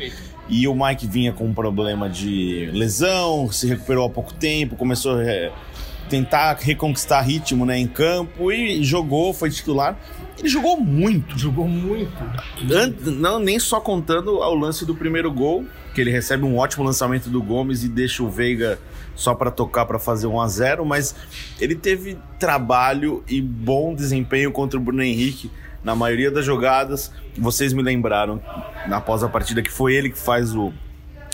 E 0.50 0.68
o 0.68 0.74
Mike 0.74 1.06
vinha 1.06 1.32
com 1.32 1.46
um 1.46 1.54
problema 1.54 2.10
de 2.10 2.72
lesão, 2.74 3.52
se 3.52 3.68
recuperou 3.68 4.08
há 4.08 4.10
pouco 4.10 4.34
tempo, 4.34 4.76
começou 4.76 5.20
a 5.20 5.52
tentar 6.10 6.58
reconquistar 6.60 7.22
ritmo 7.22 7.68
né, 7.68 7.78
em 7.78 7.88
campo 7.88 8.52
e 8.52 8.84
jogou, 8.84 9.32
foi 9.32 9.52
titular. 9.52 9.96
Ele 10.38 10.50
jogou 10.50 10.80
muito. 10.80 11.38
Jogou 11.38 11.68
muito. 11.68 12.12
Não, 13.12 13.39
nem 13.39 13.60
só 13.60 13.80
contando 13.80 14.42
ao 14.44 14.54
lance 14.56 14.86
do 14.86 14.96
primeiro 14.96 15.32
gol, 15.32 15.65
que 15.94 16.01
ele 16.01 16.12
recebe 16.12 16.44
um 16.44 16.58
ótimo 16.58 16.84
lançamento 16.84 17.30
do 17.30 17.42
Gomes 17.42 17.84
e 17.84 17.89
deixa 17.89 18.22
o 18.22 18.30
Veiga 18.30 18.77
só 19.15 19.34
para 19.34 19.50
tocar 19.50 19.86
para 19.86 19.98
fazer 19.98 20.27
1 20.27 20.42
a 20.42 20.48
0 20.48 20.86
mas 20.86 21.15
ele 21.60 21.74
teve 21.74 22.18
trabalho 22.38 23.24
e 23.30 23.42
bom 23.42 23.96
desempenho 23.96 24.51
contra 24.51 24.77
o 24.77 24.82
Bruno 24.84 25.01
Henrique 25.01 25.50
na 25.84 25.96
maioria 25.96 26.30
das 26.30 26.44
jogadas. 26.46 27.12
Vocês 27.38 27.72
me 27.72 27.82
lembraram 27.82 28.42
após 28.92 29.24
a 29.24 29.30
partida 29.30 29.62
que 29.62 29.72
foi 29.72 29.94
ele 29.94 30.10
que 30.10 30.18
faz 30.18 30.54
o, 30.54 30.74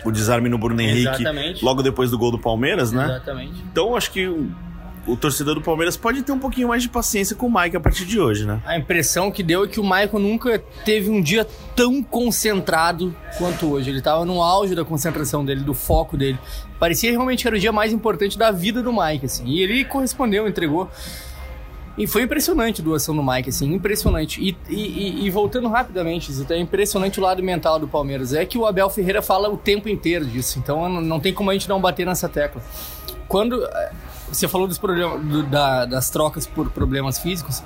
o 0.05 0.11
desarme 0.11 0.47
no 0.47 0.57
Bruno 0.57 0.79
Henrique 0.81 1.21
Exatamente. 1.21 1.65
logo 1.65 1.81
depois 1.81 2.11
do 2.11 2.17
gol 2.17 2.31
do 2.31 2.37
Palmeiras, 2.37 2.91
né? 2.91 3.05
Exatamente. 3.05 3.63
Então 3.71 3.95
acho 3.95 4.11
que 4.11 4.29
o, 5.07 5.15
torcedor 5.15 5.55
do 5.55 5.61
Palmeiras 5.61 5.97
pode 5.97 6.21
ter 6.23 6.31
um 6.31 6.39
pouquinho 6.39 6.67
mais 6.67 6.83
de 6.83 6.89
paciência 6.89 7.35
com 7.35 7.47
o 7.47 7.53
Mike 7.53 7.75
a 7.75 7.79
partir 7.79 8.05
de 8.05 8.19
hoje, 8.19 8.45
né? 8.45 8.61
A 8.65 8.77
impressão 8.77 9.31
que 9.31 9.41
deu 9.41 9.63
é 9.63 9.67
que 9.67 9.79
o 9.79 9.83
Michael 9.83 10.19
nunca 10.19 10.59
teve 10.85 11.09
um 11.09 11.21
dia 11.21 11.47
tão 11.75 12.03
concentrado 12.03 13.15
quanto 13.37 13.71
hoje. 13.71 13.89
Ele 13.89 13.99
estava 13.99 14.25
no 14.25 14.41
auge 14.41 14.75
da 14.75 14.85
concentração 14.85 15.43
dele, 15.43 15.61
do 15.61 15.73
foco 15.73 16.15
dele. 16.15 16.37
Parecia 16.79 17.11
realmente 17.11 17.41
que 17.41 17.47
era 17.47 17.55
o 17.55 17.59
dia 17.59 17.71
mais 17.71 17.91
importante 17.91 18.37
da 18.37 18.51
vida 18.51 18.81
do 18.81 18.91
Mike, 18.91 19.25
assim. 19.25 19.45
E 19.45 19.61
ele 19.61 19.85
correspondeu, 19.85 20.47
entregou. 20.47 20.89
E 21.97 22.07
foi 22.07 22.23
impressionante 22.23 22.81
a 22.81 22.83
doação 22.83 23.15
do 23.15 23.23
Mike, 23.23 23.49
assim, 23.49 23.73
impressionante. 23.73 24.41
E, 24.41 24.57
e, 24.69 25.25
e 25.25 25.29
voltando 25.29 25.67
rapidamente, 25.67 26.31
Zita, 26.31 26.53
é 26.53 26.57
impressionante 26.57 27.19
o 27.19 27.23
lado 27.23 27.43
mental 27.43 27.77
do 27.77 27.87
Palmeiras. 27.87 28.33
É 28.33 28.45
que 28.45 28.57
o 28.57 28.65
Abel 28.65 28.89
Ferreira 28.89 29.21
fala 29.21 29.49
o 29.49 29.57
tempo 29.57 29.89
inteiro 29.89 30.25
disso, 30.25 30.57
então 30.57 30.87
não, 30.89 31.19
tem 31.19 31.33
como 31.33 31.49
a 31.49 31.53
gente 31.53 31.67
não 31.67 31.81
bater 31.81 32.05
nessa 32.05 32.29
tecla. 32.29 32.61
Quando 33.27 33.61
você 34.31 34.47
falou 34.47 34.67
dos 34.67 34.77
do, 34.77 35.43
da, 35.43 35.85
das 35.85 36.09
trocas 36.09 36.47
por 36.47 36.69
problemas 36.71 37.19
físicos, 37.19 37.63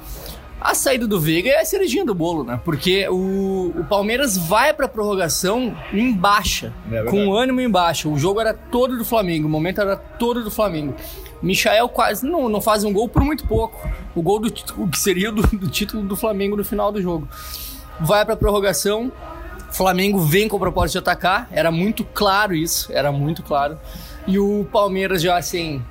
a 0.60 0.74
saída 0.74 1.07
do 1.07 1.19
Veiga 1.19 1.50
é 1.50 1.62
a 1.62 1.65
cerejinha 1.65 2.03
do 2.03 2.15
bolo, 2.15 2.43
né? 2.43 2.60
Porque 2.65 3.07
o, 3.07 3.74
o 3.77 3.86
Palmeiras 3.88 4.36
vai 4.36 4.74
pra 4.74 4.88
prorrogação 4.88 5.77
em 5.93 6.12
baixa, 6.12 6.74
É 6.91 7.03
com 7.03 7.27
o 7.27 7.38
ânimo 7.38 7.62
em 7.62 7.69
baixa. 7.69 8.10
O 8.10 8.17
jogo 8.17 8.41
era 8.41 8.53
todo 8.53 8.98
do 8.98 9.05
Flamengo, 9.05 9.48
o 9.48 9.50
momento 9.50 9.81
era 9.81 9.95
todo 9.95 10.43
do 10.43 10.50
Flamengo. 10.50 10.95
Michael 11.41 11.89
quase 11.89 12.25
não, 12.25 12.50
não 12.50 12.62
faz 12.62 12.84
um 12.84 12.91
gol 12.91 13.07
por 13.07 13.24
muito 13.24 13.45
pouco. 13.45 13.88
O 14.15 14.22
gol 14.22 14.39
do 14.39 14.51
o 14.77 14.88
que 14.88 14.98
seria 14.98 15.31
do, 15.31 15.43
do 15.43 15.67
título 15.67 16.01
do 16.03 16.15
Flamengo 16.15 16.55
no 16.55 16.65
final 16.65 16.91
do 16.91 17.01
jogo. 17.01 17.27
Vai 18.00 18.25
pra 18.25 18.36
prorrogação, 18.36 19.12
Flamengo 19.72 20.19
vem 20.19 20.48
com 20.48 20.55
a 20.55 20.60
proposta 20.60 20.93
de 20.93 20.98
atacar, 20.98 21.50
era 21.51 21.69
muito 21.69 22.03
claro 22.03 22.55
isso, 22.55 22.91
era 22.91 23.12
muito 23.12 23.43
claro. 23.43 23.77
E 24.25 24.39
o 24.39 24.65
Palmeiras 24.72 25.22
já 25.22 25.41
sem, 25.41 25.86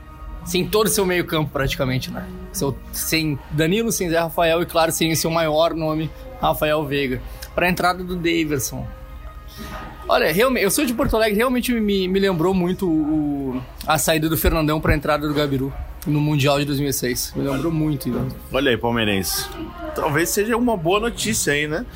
sem 0.44 0.66
todo 0.66 0.86
o 0.86 0.90
seu 0.90 1.04
meio-campo 1.06 1.50
praticamente, 1.50 2.10
né? 2.10 2.26
Seu, 2.52 2.76
sem 2.92 3.38
Danilo, 3.50 3.90
sem 3.90 4.08
Zé 4.10 4.18
Rafael 4.18 4.62
e, 4.62 4.66
claro, 4.66 4.92
sem 4.92 5.10
o 5.12 5.16
seu 5.16 5.30
maior 5.30 5.74
nome, 5.74 6.10
Rafael 6.40 6.84
Veiga. 6.84 7.20
Para 7.54 7.66
a 7.66 7.70
entrada 7.70 8.02
do 8.04 8.16
Daverson. 8.16 8.86
Olha, 10.08 10.30
realmente, 10.32 10.64
eu 10.64 10.70
sou 10.70 10.84
de 10.84 10.92
Porto 10.92 11.16
Alegre, 11.16 11.36
realmente 11.36 11.72
me, 11.72 12.06
me 12.08 12.18
lembrou 12.20 12.52
muito 12.52 12.86
o- 12.88 13.62
a 13.86 13.96
saída 13.96 14.28
do 14.28 14.36
Fernandão 14.36 14.80
para 14.80 14.92
a 14.92 14.96
entrada 14.96 15.26
do 15.26 15.32
Gabiru 15.32 15.72
no 16.06 16.20
Mundial 16.20 16.58
de 16.58 16.66
2006. 16.66 17.32
Me 17.34 17.42
lembrou 17.48 17.72
muito. 17.72 18.10
né? 18.10 18.28
Olha 18.52 18.70
aí, 18.70 18.76
palmeirense. 18.76 19.48
Talvez 19.94 20.28
seja 20.28 20.56
uma 20.56 20.76
boa 20.76 21.00
notícia 21.00 21.52
aí, 21.54 21.66
né? 21.66 21.86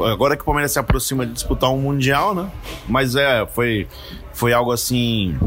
Agora 0.00 0.34
que 0.36 0.42
o 0.42 0.44
Palmeiras 0.44 0.72
se 0.72 0.78
aproxima 0.80 1.24
de 1.24 1.32
disputar 1.34 1.70
um 1.70 1.78
Mundial, 1.78 2.34
né? 2.34 2.50
Mas 2.88 3.14
é, 3.14 3.46
foi, 3.46 3.86
foi 4.32 4.52
algo 4.52 4.72
assim. 4.72 5.38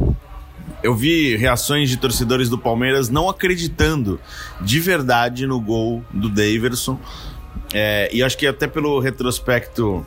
Eu 0.81 0.95
vi 0.95 1.35
reações 1.35 1.89
de 1.89 1.97
torcedores 1.97 2.49
do 2.49 2.57
Palmeiras 2.57 3.09
não 3.09 3.29
acreditando 3.29 4.19
de 4.61 4.79
verdade 4.79 5.45
no 5.45 5.59
gol 5.59 6.03
do 6.11 6.29
Daverson. 6.29 6.99
É, 7.73 8.09
e 8.11 8.23
acho 8.23 8.38
que 8.38 8.47
até 8.47 8.67
pelo 8.67 8.99
retrospecto 8.99 10.05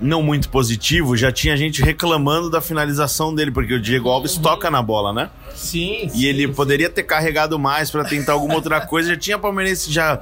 não 0.00 0.22
muito 0.22 0.48
positivo, 0.48 1.16
já 1.16 1.30
tinha 1.30 1.56
gente 1.56 1.82
reclamando 1.82 2.48
da 2.50 2.60
finalização 2.60 3.34
dele, 3.34 3.50
porque 3.50 3.74
o 3.74 3.80
Diego 3.80 4.08
Alves 4.08 4.36
toca 4.36 4.70
na 4.70 4.82
bola, 4.82 5.12
né? 5.12 5.30
Sim, 5.54 6.10
E 6.14 6.26
ele 6.26 6.48
poderia 6.48 6.88
ter 6.88 7.02
carregado 7.02 7.58
mais 7.58 7.90
pra 7.90 8.04
tentar 8.04 8.32
alguma 8.32 8.54
outra 8.54 8.80
coisa. 8.86 9.10
Já 9.10 9.16
tinha 9.16 9.38
palmeirense 9.38 9.92
já 9.92 10.20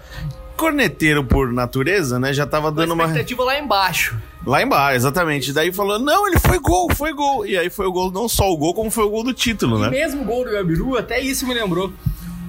corneteiro 0.57 1.25
por 1.25 1.53
natureza, 1.53 2.19
né? 2.19 2.33
Já 2.33 2.47
tava 2.47 2.71
dando 2.71 2.93
uma 2.95 3.05
expectativa 3.05 3.45
lá 3.45 3.59
embaixo. 3.59 4.17
Lá 4.47 4.63
embaixo, 4.63 4.97
exatamente. 4.97 5.53
Daí 5.53 5.73
falou: 5.73 5.99
"Não, 5.99 6.27
ele 6.27 6.39
foi 6.39 6.59
gol, 6.59 6.89
foi 6.95 7.13
gol". 7.13 7.47
E 7.47 7.57
aí 7.57 7.71
foi 7.71 7.87
o 7.87 7.93
gol, 7.93 8.11
não 8.11 8.29
só 8.29 8.51
o 8.51 8.57
gol, 8.57 8.75
como 8.75 8.91
foi 8.91 9.05
o 9.05 9.11
gol 9.11 9.25
do 9.25 9.33
título, 9.33 9.79
né? 9.79 9.91
Mesmo 9.91 10.25
gol 10.25 10.45
do 10.45 10.53
Gabiru, 10.53 10.97
até 10.97 11.21
isso 11.21 11.47
me 11.47 11.55
lembrou. 11.55 11.93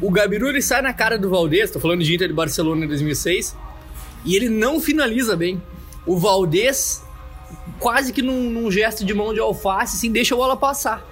O 0.01 0.12
Gabiru 0.12 0.50
ele 0.50 0.62
sai 0.62 0.81
na 0.81 0.93
cara 0.93 1.17
do 1.17 1.29
Valdez, 1.29 1.71
tô 1.71 1.79
falando 1.79 2.03
de 2.03 2.13
Inter 2.13 2.27
de 2.27 2.33
Barcelona 2.33 2.83
em 2.83 2.88
2006, 2.88 3.55
e 4.25 4.35
ele 4.35 4.50
não 4.50 4.79
finaliza 4.79 5.35
bem. 5.35 5.62
O 6.05 6.17
Valdez, 6.17 7.01
quase 7.79 8.12
que 8.12 8.21
num, 8.21 8.50
num 8.50 8.69
gesto 8.69 9.05
de 9.05 9.13
mão 9.13 9.33
de 9.33 9.39
alface, 9.39 9.95
assim, 9.95 10.12
deixa 10.12 10.35
a 10.35 10.38
bola 10.38 10.57
passar. 10.57 11.07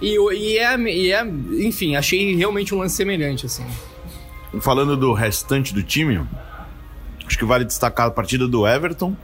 E, 0.00 0.16
e, 0.34 0.58
é, 0.58 0.78
e 0.78 1.12
é, 1.12 1.24
enfim, 1.66 1.96
achei 1.96 2.34
realmente 2.34 2.74
um 2.74 2.78
lance 2.78 2.96
semelhante, 2.96 3.46
assim. 3.46 3.64
Falando 4.60 4.96
do 4.96 5.12
restante 5.12 5.72
do 5.72 5.82
time, 5.82 6.20
acho 7.26 7.38
que 7.38 7.44
vale 7.44 7.64
destacar 7.64 8.08
a 8.08 8.10
partida 8.10 8.46
do 8.46 8.66
Everton. 8.66 9.16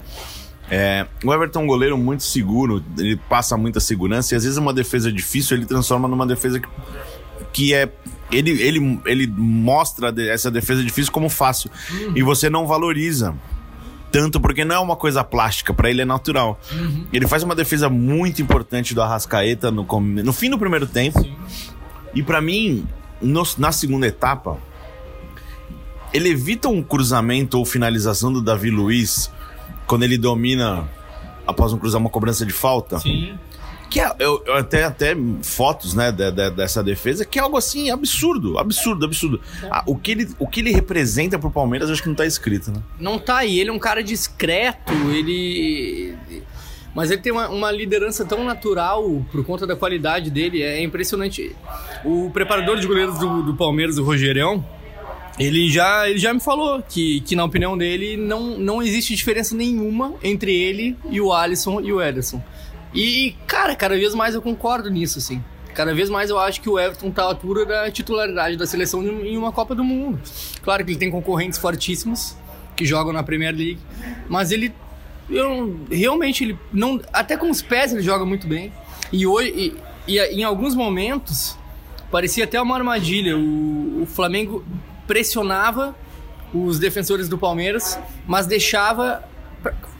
É, 0.70 1.06
o 1.24 1.32
Everton 1.32 1.60
é 1.60 1.62
um 1.62 1.66
goleiro 1.66 1.96
muito 1.96 2.22
seguro, 2.22 2.84
ele 2.98 3.16
passa 3.16 3.56
muita 3.56 3.80
segurança 3.80 4.34
e 4.34 4.36
às 4.36 4.44
vezes 4.44 4.58
uma 4.58 4.72
defesa 4.74 5.10
difícil 5.10 5.56
ele 5.56 5.64
transforma 5.64 6.06
numa 6.06 6.26
defesa 6.26 6.60
que, 6.60 6.68
que 7.52 7.74
é. 7.74 7.90
Ele, 8.30 8.50
ele, 8.60 9.00
ele 9.06 9.26
mostra 9.26 10.12
essa 10.30 10.50
defesa 10.50 10.84
difícil 10.84 11.10
como 11.10 11.30
fácil 11.30 11.70
e 12.14 12.22
você 12.22 12.50
não 12.50 12.66
valoriza 12.66 13.34
tanto 14.12 14.38
porque 14.38 14.66
não 14.66 14.74
é 14.74 14.78
uma 14.78 14.96
coisa 14.96 15.24
plástica, 15.24 15.72
pra 15.72 15.88
ele 15.88 16.02
é 16.02 16.04
natural. 16.04 16.60
Ele 17.10 17.26
faz 17.26 17.42
uma 17.42 17.54
defesa 17.54 17.88
muito 17.88 18.42
importante 18.42 18.94
do 18.94 19.00
Arrascaeta 19.00 19.70
no, 19.70 19.86
no 20.00 20.32
fim 20.34 20.50
do 20.50 20.58
primeiro 20.58 20.86
tempo. 20.86 21.24
E 22.14 22.22
pra 22.22 22.40
mim, 22.42 22.86
no- 23.22 23.42
na 23.56 23.72
segunda 23.72 24.06
etapa, 24.06 24.58
ele 26.12 26.28
evita 26.30 26.68
um 26.68 26.82
cruzamento 26.82 27.58
ou 27.58 27.64
finalização 27.64 28.32
do 28.32 28.40
Davi 28.42 28.70
Luiz 28.70 29.30
quando 29.88 30.04
ele 30.04 30.16
domina 30.16 30.88
após 31.46 31.72
um 31.72 31.78
cruzar 31.78 32.00
uma 32.00 32.10
cobrança 32.10 32.46
de 32.46 32.52
falta. 32.52 33.00
Sim. 33.00 33.36
Que 33.90 34.00
é, 34.00 34.12
eu, 34.18 34.42
eu 34.46 34.54
até, 34.54 34.84
até 34.84 35.16
fotos, 35.42 35.94
né, 35.94 36.12
de- 36.12 36.30
de- 36.30 36.50
dessa 36.50 36.84
defesa, 36.84 37.24
que 37.24 37.38
é 37.38 37.42
algo 37.42 37.56
assim 37.56 37.90
absurdo, 37.90 38.58
absurdo, 38.58 39.06
absurdo. 39.06 39.40
Ah, 39.70 39.82
o, 39.86 39.96
que 39.96 40.10
ele, 40.10 40.28
o 40.38 40.46
que 40.46 40.60
ele 40.60 40.70
representa 40.72 41.38
pro 41.38 41.50
Palmeiras, 41.50 41.88
acho 41.90 42.02
que 42.02 42.08
não 42.08 42.14
tá 42.14 42.26
escrito, 42.26 42.70
né? 42.70 42.82
Não 43.00 43.18
tá 43.18 43.38
aí, 43.38 43.58
ele 43.58 43.70
é 43.70 43.72
um 43.72 43.78
cara 43.78 44.02
discreto, 44.04 44.92
ele. 45.10 46.14
Mas 46.94 47.10
ele 47.10 47.22
tem 47.22 47.32
uma, 47.32 47.48
uma 47.48 47.70
liderança 47.72 48.26
tão 48.26 48.44
natural 48.44 49.24
por 49.32 49.42
conta 49.44 49.66
da 49.66 49.74
qualidade 49.74 50.30
dele, 50.30 50.62
é 50.62 50.82
impressionante. 50.82 51.56
O 52.04 52.30
preparador 52.30 52.78
de 52.78 52.86
goleiros 52.86 53.18
do, 53.18 53.42
do 53.42 53.54
Palmeiras, 53.54 53.96
o 53.96 54.04
Rogerão, 54.04 54.62
ele 55.38 55.70
já, 55.70 56.08
ele 56.08 56.18
já 56.18 56.34
me 56.34 56.40
falou 56.40 56.82
que, 56.82 57.20
que, 57.20 57.36
na 57.36 57.44
opinião 57.44 57.78
dele, 57.78 58.16
não, 58.16 58.58
não 58.58 58.82
existe 58.82 59.14
diferença 59.14 59.54
nenhuma 59.54 60.14
entre 60.22 60.52
ele 60.52 60.96
e 61.10 61.20
o 61.20 61.32
Alisson 61.32 61.80
e 61.80 61.92
o 61.92 62.02
Ederson. 62.02 62.42
E, 62.92 63.36
cara, 63.46 63.76
cada 63.76 63.96
vez 63.96 64.14
mais 64.14 64.34
eu 64.34 64.42
concordo 64.42 64.90
nisso, 64.90 65.18
assim. 65.18 65.42
Cada 65.74 65.94
vez 65.94 66.10
mais 66.10 66.28
eu 66.28 66.38
acho 66.38 66.60
que 66.60 66.68
o 66.68 66.76
Everton 66.76 67.10
tá 67.12 67.22
à 67.22 67.26
altura 67.26 67.64
da 67.64 67.90
titularidade 67.90 68.56
da 68.56 68.66
seleção 68.66 69.00
em 69.00 69.36
uma 69.36 69.52
Copa 69.52 69.76
do 69.76 69.84
Mundo. 69.84 70.20
Claro 70.60 70.84
que 70.84 70.90
ele 70.90 70.98
tem 70.98 71.10
concorrentes 71.10 71.56
fortíssimos 71.56 72.36
que 72.74 72.84
jogam 72.84 73.12
na 73.12 73.22
Premier 73.22 73.54
League, 73.54 73.78
mas 74.28 74.50
ele 74.50 74.72
eu 75.30 75.78
realmente 75.90 76.42
ele 76.42 76.58
não 76.72 77.00
até 77.12 77.36
com 77.36 77.50
os 77.50 77.62
pés 77.62 77.92
ele 77.92 78.02
joga 78.02 78.24
muito 78.24 78.48
bem. 78.48 78.72
E 79.12 79.24
hoje 79.24 79.76
e, 80.08 80.16
e 80.16 80.18
em 80.18 80.42
alguns 80.42 80.74
momentos 80.74 81.56
parecia 82.10 82.42
até 82.42 82.60
uma 82.60 82.74
armadilha. 82.74 83.36
O, 83.36 84.02
o 84.02 84.06
Flamengo 84.06 84.64
pressionava 85.08 85.96
os 86.54 86.78
defensores 86.78 87.28
do 87.28 87.36
Palmeiras, 87.36 87.98
mas 88.26 88.46
deixava 88.46 89.24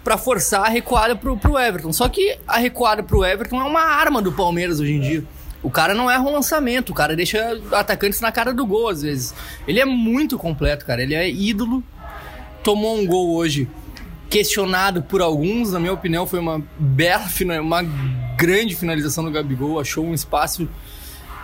para 0.05 0.17
forçar 0.17 0.67
a 0.67 0.69
recuada 0.69 1.17
pro, 1.17 1.37
pro 1.37 1.59
Everton. 1.59 1.93
Só 1.93 2.09
que 2.09 2.39
a 2.47 2.59
recuada 2.59 3.03
pro 3.03 3.25
Everton 3.25 3.61
é 3.61 3.65
uma 3.65 3.83
arma 3.83 4.23
do 4.23 4.31
Palmeiras 4.31 4.79
hoje 4.79 4.93
em 4.93 5.01
dia. 5.01 5.25
O 5.63 5.71
cara 5.71 5.93
não 5.93 6.09
erra 6.09 6.23
o 6.23 6.33
lançamento, 6.33 6.91
o 6.91 6.95
cara 6.95 7.17
deixa 7.17 7.61
atacantes 7.73 8.21
na 8.21 8.31
cara 8.31 8.55
do 8.55 8.65
gol 8.65 8.89
às 8.89 9.03
vezes. 9.03 9.35
Ele 9.67 9.81
é 9.81 9.85
muito 9.85 10.39
completo, 10.39 10.87
cara. 10.87 11.03
Ele 11.03 11.15
é 11.15 11.29
ídolo. 11.29 11.83
Tomou 12.63 12.97
um 12.97 13.07
gol 13.07 13.35
hoje 13.35 13.69
questionado 14.31 15.03
por 15.03 15.23
alguns, 15.23 15.73
na 15.73 15.81
minha 15.81 15.93
opinião, 15.93 16.27
foi 16.27 16.39
uma 16.39 16.63
bela, 16.79 17.25
uma 17.63 17.83
grande 18.37 18.77
finalização 18.77 19.25
do 19.25 19.31
Gabigol. 19.31 19.81
Achou 19.81 20.05
um 20.05 20.15
espaço 20.15 20.69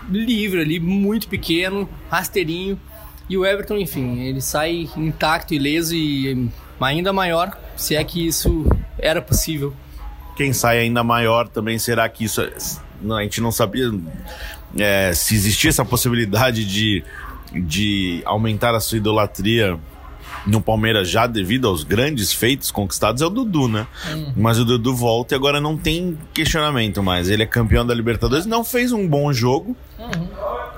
livre 0.08 0.60
ali, 0.60 0.78
muito 0.78 1.28
pequeno, 1.28 1.88
rasteirinho. 2.10 2.78
E 3.28 3.36
o 3.38 3.44
Everton, 3.44 3.76
enfim, 3.76 4.20
ele 4.20 4.40
sai 4.40 4.88
intacto, 4.96 5.54
ileso 5.54 5.94
e 5.94 6.48
ainda 6.80 7.12
maior, 7.12 7.56
se 7.76 7.96
é 7.96 8.04
que 8.04 8.26
isso 8.26 8.66
era 8.98 9.22
possível. 9.22 9.74
Quem 10.36 10.52
sai 10.52 10.78
ainda 10.80 11.02
maior 11.02 11.48
também 11.48 11.78
será 11.78 12.08
que 12.08 12.24
isso. 12.24 12.40
é- 12.40 12.52
Não, 13.00 13.16
a 13.16 13.22
gente 13.22 13.40
não 13.40 13.50
sabia. 13.52 13.90
é, 14.76 15.12
se 15.14 15.34
existia 15.34 15.70
essa 15.70 15.84
possibilidade 15.84 16.64
de, 16.66 17.04
de 17.52 18.20
aumentar 18.24 18.74
a 18.74 18.80
sua 18.80 18.98
idolatria 18.98 19.78
no 20.46 20.60
Palmeiras 20.60 21.08
já 21.08 21.26
devido 21.26 21.68
aos 21.68 21.84
grandes 21.84 22.32
feitos 22.32 22.70
conquistados 22.70 23.22
é 23.22 23.26
o 23.26 23.30
Dudu, 23.30 23.68
né? 23.68 23.86
Hum. 24.12 24.32
Mas 24.36 24.58
o 24.58 24.64
Dudu 24.64 24.94
volta 24.94 25.34
e 25.34 25.36
agora 25.36 25.60
não 25.60 25.76
tem 25.76 26.18
questionamento 26.34 27.02
mais. 27.02 27.30
Ele 27.30 27.42
é 27.42 27.46
campeão 27.46 27.86
da 27.86 27.94
Libertadores, 27.94 28.44
não 28.44 28.64
fez 28.64 28.92
um 28.92 29.08
bom 29.08 29.32
jogo, 29.32 29.76
uhum. 29.98 30.28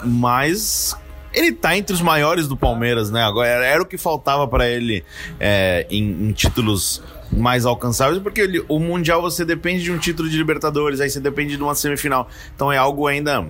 mas 0.05 0.97
ele 1.37 1.53
tá 1.53 1.77
entre 1.77 1.95
os 1.95 2.01
maiores 2.01 2.49
do 2.49 2.57
Palmeiras, 2.57 3.11
né? 3.11 3.23
Agora 3.23 3.47
era, 3.47 3.83
o 3.83 3.87
que 3.87 3.99
faltava 3.99 4.49
para 4.49 4.67
ele 4.67 5.05
é, 5.39 5.87
em, 5.91 6.29
em, 6.29 6.33
títulos 6.33 7.03
mais 7.31 7.67
alcançáveis, 7.67 8.21
porque 8.23 8.41
ele, 8.41 8.65
o 8.69 8.79
Mundial 8.79 9.21
você 9.21 9.45
depende 9.45 9.85
de 9.85 9.93
um 9.93 9.99
título 9.99 10.29
de 10.31 10.37
Libertadores, 10.39 11.01
aí 11.01 11.11
você 11.11 11.21
depende 11.21 11.57
de 11.57 11.63
uma 11.63 11.75
semifinal. 11.75 12.29
Então 12.55 12.73
é 12.73 12.79
algo 12.79 13.07
ainda 13.07 13.47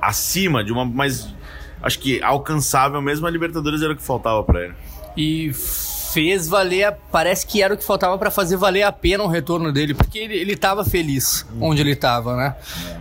acima 0.00 0.64
de 0.64 0.72
uma, 0.72 0.86
mas 0.86 1.28
acho 1.82 1.98
que 1.98 2.22
alcançável 2.22 3.02
mesmo 3.02 3.26
a 3.26 3.30
Libertadores 3.30 3.82
era 3.82 3.92
o 3.92 3.96
que 3.96 4.02
faltava 4.02 4.42
para 4.42 4.64
ele 4.64 4.74
e 5.16 5.52
fez 6.12 6.46
valer, 6.46 6.94
parece 7.10 7.46
que 7.46 7.62
era 7.62 7.72
o 7.72 7.76
que 7.76 7.84
faltava 7.84 8.18
para 8.18 8.30
fazer 8.30 8.56
valer 8.56 8.82
a 8.82 8.92
pena 8.92 9.24
o 9.24 9.26
retorno 9.26 9.72
dele, 9.72 9.94
porque 9.94 10.18
ele, 10.18 10.36
ele 10.36 10.56
tava 10.56 10.84
feliz 10.84 11.46
onde 11.60 11.80
ele 11.80 11.96
tava, 11.96 12.36
né? 12.36 12.54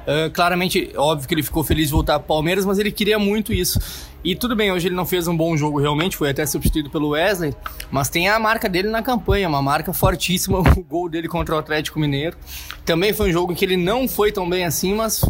Uh, 0.08 0.32
claramente, 0.32 0.92
óbvio 0.96 1.28
que 1.28 1.34
ele 1.34 1.44
ficou 1.44 1.64
feliz 1.64 1.88
de 1.88 1.92
voltar 1.92 2.20
pro 2.20 2.30
Palmeiras, 2.30 2.66
mas 2.66 2.80
ele 2.80 2.92
queria 2.92 3.20
muito 3.20 3.54
isso. 3.54 3.80
E 4.24 4.36
tudo 4.36 4.56
bem, 4.56 4.72
hoje 4.72 4.88
ele 4.88 4.96
não 4.96 5.06
fez 5.06 5.28
um 5.28 5.36
bom 5.36 5.58
jogo 5.58 5.80
realmente, 5.80 6.16
foi 6.16 6.30
até 6.30 6.46
substituído 6.46 6.90
pelo 6.90 7.10
Wesley, 7.10 7.54
mas 7.90 8.08
tem 8.08 8.30
a 8.30 8.40
marca 8.40 8.70
dele 8.70 8.88
na 8.88 9.02
campanha, 9.02 9.50
uma 9.50 9.62
marca 9.62 9.92
fortíssima, 9.92 10.60
o 10.78 10.84
gol 10.84 11.10
dele 11.10 11.28
contra 11.28 11.56
o 11.56 11.58
Atlético 11.58 12.00
Mineiro. 12.00 12.38
Também 12.86 13.12
foi 13.12 13.30
um 13.30 13.34
jogo 13.34 13.52
em 13.52 13.56
que 13.56 13.66
ele 13.66 13.78
não 13.78 14.08
foi 14.08 14.32
tão 14.32 14.50
bem 14.50 14.64
assim, 14.64 14.94
mas 14.94 15.26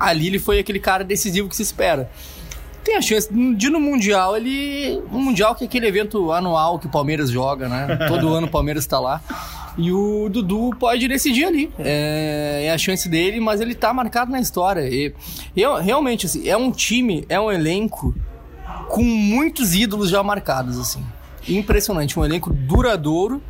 ali 0.00 0.28
ele 0.28 0.38
foi 0.38 0.58
aquele 0.58 0.78
cara 0.78 1.04
decisivo 1.04 1.48
que 1.48 1.56
se 1.56 1.62
espera 1.62 2.08
tem 2.88 2.96
a 2.96 3.02
chance 3.02 3.28
de 3.54 3.68
no 3.68 3.78
Mundial 3.78 4.34
ele. 4.34 5.02
O 5.12 5.18
Mundial 5.18 5.54
que 5.54 5.64
é 5.64 5.66
aquele 5.66 5.86
evento 5.86 6.32
anual 6.32 6.78
que 6.78 6.86
o 6.86 6.90
Palmeiras 6.90 7.30
joga, 7.30 7.68
né? 7.68 7.98
Todo 8.08 8.32
ano 8.32 8.46
o 8.46 8.50
Palmeiras 8.50 8.86
tá 8.86 8.98
lá. 8.98 9.20
E 9.76 9.92
o 9.92 10.28
Dudu 10.28 10.70
pode 10.78 11.06
decidir 11.06 11.44
ali. 11.44 11.70
É, 11.78 12.64
é, 12.64 12.72
a 12.72 12.78
chance 12.78 13.08
dele, 13.08 13.38
mas 13.40 13.60
ele 13.60 13.74
tá 13.74 13.92
marcado 13.92 14.32
na 14.32 14.40
história. 14.40 14.88
E, 14.88 15.14
eu, 15.54 15.76
realmente, 15.76 16.26
assim, 16.26 16.48
é 16.48 16.56
um 16.56 16.72
time, 16.72 17.24
é 17.28 17.38
um 17.38 17.52
elenco 17.52 18.14
com 18.88 19.02
muitos 19.02 19.74
ídolos 19.74 20.08
já 20.08 20.22
marcados, 20.22 20.78
assim. 20.78 21.04
Impressionante. 21.46 22.18
Um 22.18 22.24
elenco 22.24 22.52
duradouro 22.52 23.42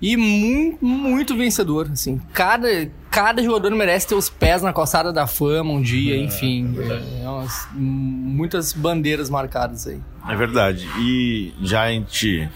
e 0.00 0.16
muito, 0.16 0.84
muito 0.84 1.36
vencedor, 1.36 1.88
assim. 1.92 2.20
Cada, 2.32 2.90
cada 3.10 3.42
jogador 3.42 3.70
merece 3.74 4.08
ter 4.08 4.14
os 4.14 4.28
pés 4.28 4.60
na 4.60 4.72
calçada 4.72 5.12
da 5.12 5.26
fama 5.26 5.72
um 5.72 5.80
dia, 5.80 6.16
é. 6.16 6.18
enfim. 6.18 6.74
É, 6.78 7.24
é 7.24 7.28
umas, 7.28 7.68
muitas 7.72 8.72
bandeiras 8.72 9.30
marcadas 9.30 9.86
aí. 9.86 10.00
É 10.28 10.34
verdade. 10.34 10.88
E 10.98 11.54
já 11.62 11.84
a 11.84 11.90
gente 11.90 12.48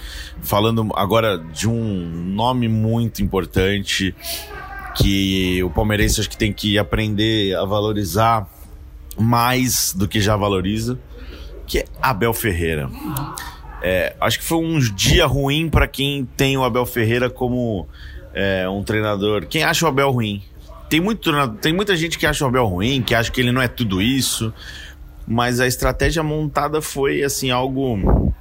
falando 0.43 0.89
agora 0.95 1.39
de 1.39 1.69
um 1.69 2.33
nome 2.35 2.69
muito 2.69 3.23
importante 3.23 4.15
que 4.95 5.63
o 5.63 5.71
palmeirense 5.71 6.21
acho 6.21 6.29
que 6.29 6.37
tem 6.37 6.53
que 6.53 6.79
aprender 6.79 7.55
a 7.57 7.65
valorizar 7.65 8.49
mais 9.19 9.93
do 9.93 10.09
que 10.09 10.21
já 10.21 10.37
valoriza, 10.37 10.99
que 11.67 11.79
é 11.79 11.85
Abel 12.01 12.33
Ferreira. 12.33 12.91
É, 13.83 14.15
acho 14.21 14.39
que 14.39 14.45
foi 14.45 14.59
um 14.59 14.79
dia 14.79 15.27
ruim 15.27 15.69
para 15.69 15.87
quem 15.87 16.27
tem 16.37 16.57
o 16.57 16.65
Abel 16.65 16.85
Ferreira 16.85 17.31
como 17.31 17.87
é, 18.35 18.69
um 18.69 18.83
treinador. 18.83 19.47
Quem 19.47 19.63
acha 19.63 19.85
o 19.85 19.89
Abel 19.89 20.11
ruim? 20.11 20.43
Tem, 20.89 21.01
muito, 21.01 21.31
tem 21.61 21.73
muita 21.73 21.97
gente 21.97 22.19
que 22.19 22.27
acha 22.27 22.45
o 22.45 22.49
Abel 22.49 22.67
ruim, 22.67 23.03
que 23.03 23.15
acha 23.15 23.31
que 23.31 23.41
ele 23.41 23.53
não 23.53 23.63
é 23.63 23.69
tudo 23.69 24.01
isso. 24.01 24.53
Mas 25.27 25.61
a 25.61 25.67
estratégia 25.67 26.23
montada 26.23 26.81
foi 26.81 27.23
assim 27.23 27.51
algo 27.51 28.33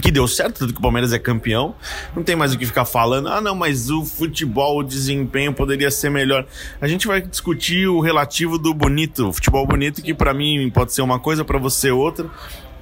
que 0.00 0.10
deu 0.10 0.26
certo, 0.26 0.60
tanto 0.60 0.72
que 0.72 0.78
o 0.78 0.82
Palmeiras 0.82 1.12
é 1.12 1.18
campeão. 1.18 1.74
Não 2.16 2.22
tem 2.22 2.34
mais 2.34 2.54
o 2.54 2.58
que 2.58 2.64
ficar 2.64 2.86
falando, 2.86 3.28
ah, 3.28 3.40
não, 3.40 3.54
mas 3.54 3.90
o 3.90 4.04
futebol, 4.04 4.78
o 4.78 4.82
desempenho 4.82 5.52
poderia 5.52 5.90
ser 5.90 6.10
melhor. 6.10 6.46
A 6.80 6.88
gente 6.88 7.06
vai 7.06 7.20
discutir 7.20 7.86
o 7.86 8.00
relativo 8.00 8.58
do 8.58 8.72
bonito, 8.72 9.28
o 9.28 9.32
futebol 9.32 9.66
bonito, 9.66 10.02
que 10.02 10.14
para 10.14 10.32
mim 10.32 10.70
pode 10.70 10.94
ser 10.94 11.02
uma 11.02 11.18
coisa, 11.18 11.44
para 11.44 11.58
você 11.58 11.90
outra. 11.90 12.26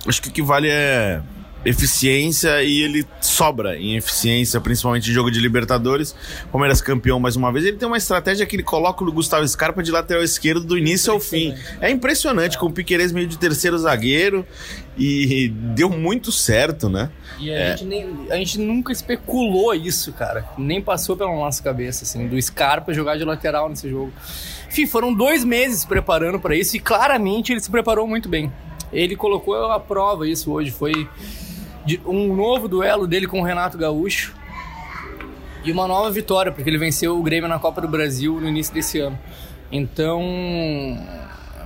Acho 0.07 0.23
que 0.23 0.29
o 0.29 0.33
que 0.33 0.43
vale 0.43 0.69
é 0.69 1.21
eficiência 1.65 2.63
e 2.63 2.83
ele 2.83 3.07
sobra 3.21 3.77
em 3.77 3.97
eficiência, 3.97 4.61
principalmente 4.61 5.11
em 5.11 5.13
jogo 5.13 5.31
de 5.31 5.41
Libertadores. 5.41 6.15
Palmeiras 6.51 6.81
campeão 6.81 7.19
mais 7.19 7.37
uma 7.37 7.53
vez. 7.53 7.65
Ele 7.65 7.77
tem 7.77 7.87
uma 7.87 7.97
estratégia 7.97 8.47
que 8.47 8.57
ele 8.57 8.63
coloca 8.63 9.05
o 9.05 9.13
Gustavo 9.13 9.47
Scarpa 9.47 9.83
de 9.83 9.91
lateral 9.91 10.23
esquerdo 10.23 10.65
do 10.65 10.79
início 10.79 11.13
ao 11.13 11.21
fim. 11.21 11.55
É 11.81 11.91
impressionante, 11.91 12.59
com 12.59 12.67
o 12.67 12.73
Piqueires 12.73 13.13
meio 13.13 13.27
de 13.27 13.39
terceiro 13.39 13.77
zagueiro 13.79 14.47
e 14.97 15.49
deu 15.49 15.89
muito 15.89 16.33
certo, 16.33 16.89
né? 16.89 17.11
E 17.39 17.51
a, 17.51 17.55
é. 17.55 17.71
gente 17.71 17.85
nem, 17.85 18.27
a 18.31 18.37
gente 18.37 18.59
nunca 18.59 18.93
especulou 18.93 19.75
isso, 19.75 20.13
cara. 20.13 20.45
Nem 20.57 20.81
passou 20.81 21.17
pela 21.17 21.31
nossa 21.31 21.63
cabeça, 21.63 22.05
assim, 22.05 22.27
do 22.27 22.41
Scarpa 22.41 22.93
jogar 22.93 23.17
de 23.17 23.25
lateral 23.25 23.69
nesse 23.69 23.89
jogo. 23.89 24.13
Enfim, 24.69 24.87
foram 24.87 25.15
dois 25.15 25.45
meses 25.45 25.85
preparando 25.85 26.39
para 26.39 26.57
isso 26.57 26.77
e 26.77 26.81
claramente 26.81 27.53
ele 27.53 27.61
se 27.61 27.71
preparou 27.71 28.07
muito 28.07 28.29
bem. 28.29 28.53
Ele 28.93 29.17
colocou 29.17 29.71
a 29.71 29.79
prova 29.79 30.27
isso 30.27 30.51
hoje. 30.51 30.71
Foi 30.71 31.09
um 32.05 32.35
novo 32.35 32.69
duelo 32.69 33.07
dele 33.07 33.27
com 33.27 33.41
o 33.41 33.45
Renato 33.45 33.79
Gaúcho 33.79 34.35
e 35.65 35.73
uma 35.73 35.87
nova 35.87 36.11
vitória, 36.11 36.53
porque 36.53 36.69
ele 36.69 36.79
venceu 36.79 37.19
o 37.19 37.23
Grêmio 37.23 37.49
na 37.49 37.59
Copa 37.59 37.81
do 37.81 37.89
Brasil 37.89 38.41
no 38.41 38.49
início 38.49 38.73
desse 38.73 38.99
ano. 38.99 39.19
Então, 39.71 40.23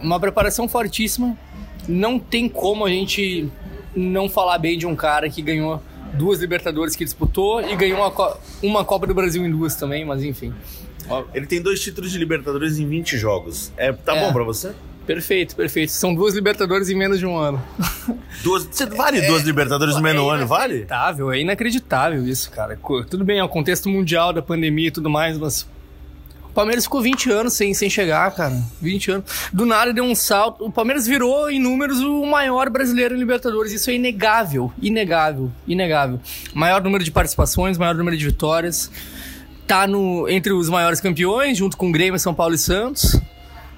uma 0.03 0.19
preparação 0.19 0.69
fortíssima. 0.69 1.37
Não 1.89 2.19
tem 2.19 2.49
como 2.49 2.85
a 2.85 2.91
gente 2.91 3.51
não 3.95 4.29
falar 4.29 4.59
bem 4.59 4.79
de 4.79 4.87
um 4.87 4.95
cara 4.95 5.29
que 5.29 5.43
ganhou 5.43 5.83
duas 6.15 6.41
Libertadores 6.41 6.95
que 6.95 7.05
disputou 7.05 7.61
e 7.61 7.75
ganhou 7.75 7.99
uma, 7.99 8.11
Co 8.11 8.37
uma 8.63 8.85
Copa 8.85 9.07
do 9.07 9.15
Brasil 9.15 9.45
em 9.45 9.51
duas 9.51 9.75
também, 9.75 10.05
mas 10.05 10.23
enfim. 10.23 10.53
Ele 11.35 11.47
tem 11.47 11.61
dois 11.61 11.81
títulos 11.81 12.11
de 12.11 12.19
Libertadores 12.19 12.79
em 12.79 12.87
20 12.87 13.19
jogos. 13.19 13.73
É, 13.77 13.93
tá 13.93 14.17
é. 14.17 14.21
bom 14.21 14.33
para 14.33 14.45
você? 14.45 14.73
Perfeito, 15.13 15.55
perfeito. 15.55 15.93
São 15.93 16.15
duas 16.15 16.35
Libertadores 16.35 16.89
em 16.89 16.95
menos 16.95 17.19
de 17.19 17.27
um 17.27 17.37
ano. 17.37 17.63
Duas, 18.43 18.65
você 18.65 18.87
vale 18.87 19.19
é, 19.19 19.27
duas 19.27 19.43
Libertadores 19.43 19.95
é, 19.95 19.99
em 19.99 20.03
menos 20.03 20.23
de 20.23 20.27
um 20.27 20.31
ano, 20.31 20.47
vale? 20.47 20.73
É 20.73 20.77
inacreditável, 20.79 21.33
é 21.33 21.41
inacreditável 21.41 22.27
isso, 22.27 22.51
cara. 22.51 22.79
Tudo 23.09 23.25
bem, 23.25 23.39
é 23.39 23.45
o 23.45 23.49
contexto 23.49 23.91
mundial 23.91 24.33
da 24.33 24.41
pandemia 24.41 24.89
e 24.89 24.91
tudo 24.91 25.11
mais, 25.11 25.37
mas 25.37 25.69
o 26.45 26.55
Palmeiras 26.55 26.85
ficou 26.85 27.03
20 27.03 27.31
anos 27.31 27.53
sem, 27.53 27.75
sem 27.75 27.91
chegar, 27.91 28.35
cara. 28.35 28.59
20 28.81 29.11
anos. 29.11 29.25
Do 29.53 29.67
nada 29.67 29.93
deu 29.93 30.03
um 30.03 30.15
salto. 30.15 30.65
O 30.65 30.73
Palmeiras 30.73 31.07
virou, 31.07 31.51
em 31.51 31.61
números, 31.61 32.01
o 32.01 32.25
maior 32.25 32.71
brasileiro 32.71 33.15
em 33.15 33.19
Libertadores. 33.19 33.71
Isso 33.71 33.91
é 33.91 33.95
inegável. 33.95 34.73
Inegável. 34.81 35.53
Inegável. 35.69 36.21
Maior 36.55 36.83
número 36.83 37.05
de 37.05 37.11
participações, 37.11 37.77
maior 37.77 37.95
número 37.95 38.17
de 38.17 38.25
vitórias. 38.25 38.91
Tá 39.67 39.87
no, 39.87 40.27
entre 40.29 40.53
os 40.53 40.71
maiores 40.71 41.01
campeões, 41.01 41.59
junto 41.59 41.77
com 41.77 41.93
Grêmio, 41.93 42.19
São 42.19 42.35
Paulo 42.35 42.55
e 42.55 42.59
Santos 42.59 43.21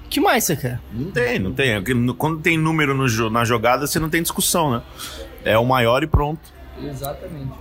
que 0.09 0.19
mais 0.19 0.43
você 0.43 0.55
quer? 0.55 0.79
Não 0.91 1.11
tem, 1.11 1.39
não 1.39 1.53
tem. 1.53 1.83
Quando 2.17 2.39
tem 2.39 2.57
número 2.57 2.93
no, 2.93 3.29
na 3.29 3.45
jogada, 3.45 3.87
você 3.87 3.99
não 3.99 4.09
tem 4.09 4.21
discussão, 4.21 4.71
né? 4.71 4.81
É 5.43 5.57
o 5.57 5.65
maior 5.65 6.03
e 6.03 6.07
pronto. 6.07 6.41
Exatamente. 6.81 7.51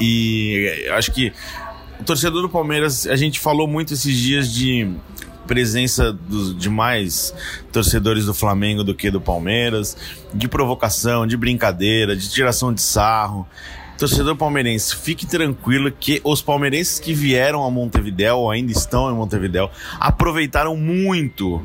E 0.00 0.88
acho 0.92 1.12
que 1.12 1.32
o 2.00 2.04
torcedor 2.04 2.42
do 2.42 2.48
Palmeiras, 2.48 3.06
a 3.06 3.16
gente 3.16 3.38
falou 3.38 3.68
muito 3.68 3.94
esses 3.94 4.16
dias 4.16 4.52
de 4.52 4.90
presença 5.46 6.12
dos, 6.12 6.56
de 6.56 6.68
mais 6.68 7.34
torcedores 7.72 8.26
do 8.26 8.34
Flamengo 8.34 8.82
do 8.82 8.94
que 8.94 9.10
do 9.10 9.20
Palmeiras, 9.20 9.96
de 10.32 10.48
provocação, 10.48 11.26
de 11.26 11.36
brincadeira, 11.36 12.16
de 12.16 12.28
tiração 12.28 12.72
de 12.72 12.80
sarro. 12.80 13.46
Torcedor 14.02 14.34
palmeirense, 14.34 14.96
fique 14.96 15.24
tranquilo 15.24 15.92
que 15.92 16.20
os 16.24 16.42
palmeirenses 16.42 16.98
que 16.98 17.14
vieram 17.14 17.64
a 17.64 17.70
Montevidéu, 17.70 18.38
ou 18.38 18.50
ainda 18.50 18.72
estão 18.72 19.08
em 19.08 19.14
Montevidéu, 19.14 19.70
aproveitaram 20.00 20.76
muito 20.76 21.62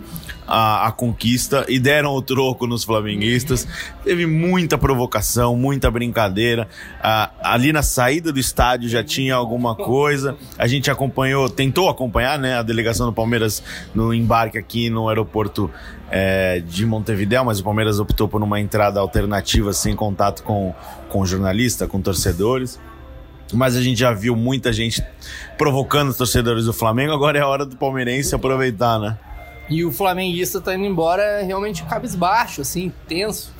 a, 0.47 0.87
a, 0.87 0.91
conquista 0.91 1.65
e 1.67 1.77
deram 1.77 2.13
o 2.13 2.21
troco 2.21 2.65
nos 2.65 2.83
flamenguistas. 2.83 3.67
Teve 4.03 4.25
muita 4.25 4.77
provocação, 4.77 5.55
muita 5.57 5.91
brincadeira. 5.91 6.67
Ah, 7.01 7.29
ali 7.43 7.73
na 7.73 7.83
saída 7.83 8.31
do 8.31 8.39
estádio 8.39 8.87
já 8.87 9.03
tinha 9.03 9.35
alguma 9.35 9.75
coisa. 9.75 10.37
A 10.57 10.67
gente 10.67 10.89
acompanhou, 10.89 11.49
tentou 11.49 11.89
acompanhar 11.89 12.39
né, 12.39 12.57
a 12.57 12.63
delegação 12.63 13.05
do 13.05 13.13
Palmeiras 13.13 13.61
no 13.93 14.13
embarque 14.13 14.57
aqui 14.57 14.89
no 14.89 15.09
aeroporto 15.09 15.69
é, 16.09 16.61
de 16.61 16.85
Montevideo, 16.85 17.43
mas 17.43 17.59
o 17.59 17.63
Palmeiras 17.63 17.99
optou 17.99 18.27
por 18.27 18.41
uma 18.41 18.59
entrada 18.59 18.99
alternativa 18.99 19.73
sem 19.73 19.95
contato 19.95 20.43
com, 20.43 20.73
com 21.09 21.25
jornalista, 21.25 21.87
com 21.87 22.01
torcedores. 22.01 22.79
Mas 23.53 23.75
a 23.75 23.81
gente 23.81 23.99
já 23.99 24.11
viu 24.11 24.35
muita 24.35 24.73
gente 24.73 25.01
provocando 25.57 26.09
os 26.09 26.17
torcedores 26.17 26.65
do 26.65 26.73
Flamengo. 26.73 27.13
Agora 27.13 27.37
é 27.37 27.41
a 27.41 27.47
hora 27.47 27.65
do 27.65 27.77
palmeirense 27.77 28.35
aproveitar, 28.35 28.99
né? 28.99 29.17
E 29.69 29.83
o 29.83 29.91
flamenguista 29.91 30.61
tá 30.61 30.75
indo 30.75 30.85
embora 30.85 31.41
realmente 31.41 31.83
cabisbaixo, 31.83 32.61
assim, 32.61 32.91
tenso. 33.07 33.53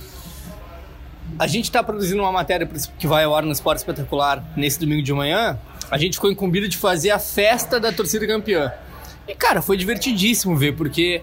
A 1.38 1.46
gente 1.46 1.72
tá 1.72 1.84
produzindo 1.84 2.22
uma 2.22 2.32
matéria 2.32 2.68
que 2.98 3.06
vai 3.06 3.26
ao 3.26 3.36
ar 3.36 3.44
no 3.44 3.52
Esporte 3.52 3.80
Espetacular 3.80 4.44
nesse 4.56 4.80
domingo 4.80 5.04
de 5.04 5.14
manhã. 5.14 5.60
A 5.92 5.98
gente 5.98 6.16
ficou 6.16 6.32
incumbido 6.32 6.68
de 6.68 6.78
fazer 6.78 7.12
a 7.12 7.20
festa 7.20 7.80
da 7.80 7.92
torcida 7.92 8.26
campeã. 8.26 8.72
E, 9.28 9.36
cara, 9.36 9.62
foi 9.62 9.76
divertidíssimo 9.76 10.56
ver, 10.56 10.76
porque 10.76 11.22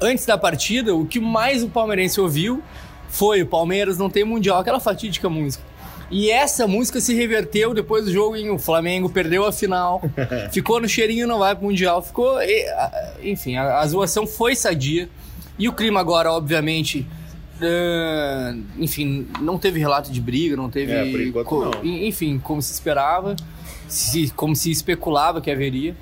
antes 0.00 0.26
da 0.26 0.36
partida, 0.36 0.94
o 0.94 1.06
que 1.06 1.18
mais 1.18 1.62
o 1.62 1.68
palmeirense 1.68 2.20
ouviu 2.20 2.62
foi 3.08 3.42
o 3.42 3.46
Palmeiras 3.46 3.96
não 3.96 4.10
tem 4.10 4.24
mundial, 4.24 4.58
aquela 4.58 4.80
fatídica 4.80 5.28
música. 5.28 5.64
E 6.10 6.30
essa 6.30 6.66
música 6.66 7.00
se 7.00 7.14
reverteu 7.14 7.74
depois 7.74 8.04
do 8.04 8.12
jogo 8.12 8.36
em 8.36 8.50
o 8.50 8.58
Flamengo 8.58 9.08
perdeu 9.08 9.44
a 9.44 9.52
final, 9.52 10.00
ficou 10.52 10.80
no 10.80 10.88
cheirinho 10.88 11.26
não 11.26 11.38
vai 11.38 11.54
pro 11.54 11.64
mundial, 11.64 12.00
ficou, 12.02 12.38
enfim, 13.22 13.56
a, 13.56 13.80
a 13.80 13.86
zoação 13.86 14.26
foi 14.26 14.54
sadia. 14.54 15.08
E 15.58 15.68
o 15.68 15.72
clima 15.72 15.98
agora, 15.98 16.30
obviamente, 16.32 17.06
uh, 17.60 18.62
enfim, 18.78 19.26
não 19.40 19.58
teve 19.58 19.80
relato 19.80 20.12
de 20.12 20.20
briga, 20.20 20.56
não 20.56 20.68
teve, 20.68 20.92
é, 20.92 21.06
enquanto, 21.06 21.46
co 21.46 21.64
não. 21.64 21.84
enfim, 21.84 22.38
como 22.38 22.60
se 22.60 22.72
esperava, 22.72 23.34
se, 23.88 24.30
como 24.36 24.54
se 24.54 24.70
especulava 24.70 25.40
que 25.40 25.50
haveria. 25.50 25.96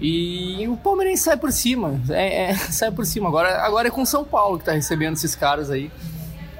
E 0.00 0.66
o 0.68 0.76
Palmeirense 0.76 1.24
sai 1.24 1.36
por 1.36 1.52
cima, 1.52 2.00
é, 2.08 2.50
é, 2.50 2.54
sai 2.72 2.90
por 2.90 3.04
cima. 3.04 3.28
Agora, 3.28 3.62
agora 3.62 3.88
é 3.88 3.90
com 3.90 4.04
São 4.04 4.24
Paulo 4.24 4.58
que 4.58 4.64
tá 4.64 4.72
recebendo 4.72 5.14
esses 5.14 5.34
caras 5.34 5.70
aí 5.70 5.90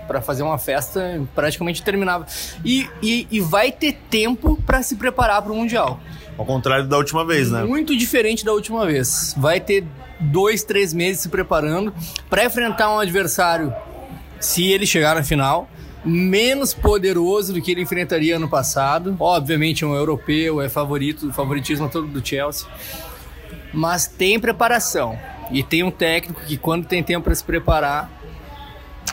para 0.07 0.21
fazer 0.21 0.43
uma 0.43 0.59
festa 0.59 1.23
praticamente 1.35 1.83
terminável. 1.83 2.27
E, 2.65 2.89
e, 3.03 3.27
e 3.31 3.41
vai 3.41 3.73
ter 3.73 3.93
tempo 4.11 4.61
para 4.65 4.83
se 4.83 4.97
preparar 4.97 5.43
para 5.43 5.53
o 5.53 5.57
Mundial. 5.57 6.01
Ao 6.39 6.45
contrário 6.45 6.87
da 6.87 6.97
última 6.99 7.25
vez, 7.25 7.51
né? 7.51 7.65
Muito 7.65 7.97
diferente 7.97 8.45
da 8.45 8.53
última 8.53 8.87
vez. 8.87 9.35
Vai 9.39 9.61
ter 9.61 9.85
dois, 10.21 10.63
três 10.63 10.93
meses 10.93 11.23
se 11.23 11.29
preparando 11.29 11.93
para 12.29 12.45
enfrentar 12.45 12.91
um 12.95 12.99
adversário, 12.99 13.75
se 14.39 14.65
ele 14.71 14.87
chegar 14.87 15.15
na 15.15 15.23
final, 15.23 15.69
menos 16.05 16.73
poderoso 16.73 17.53
do 17.53 17.61
que 17.61 17.71
ele 17.73 17.83
enfrentaria 17.83 18.37
ano 18.37 18.49
passado. 18.49 19.17
Obviamente 19.19 19.83
é 19.83 19.87
um 19.87 19.95
europeu, 19.95 20.61
é 20.61 20.69
favorito, 20.69 21.33
favoritismo 21.33 21.89
todo 21.89 22.07
do 22.07 22.27
Chelsea. 22.27 22.67
Mas 23.73 24.07
tem 24.07 24.39
preparação. 24.39 25.19
E 25.51 25.63
tem 25.63 25.83
um 25.83 25.91
técnico 25.91 26.41
que 26.43 26.57
quando 26.57 26.87
tem 26.87 27.03
tempo 27.03 27.25
para 27.25 27.35
se 27.35 27.45
preparar, 27.45 28.11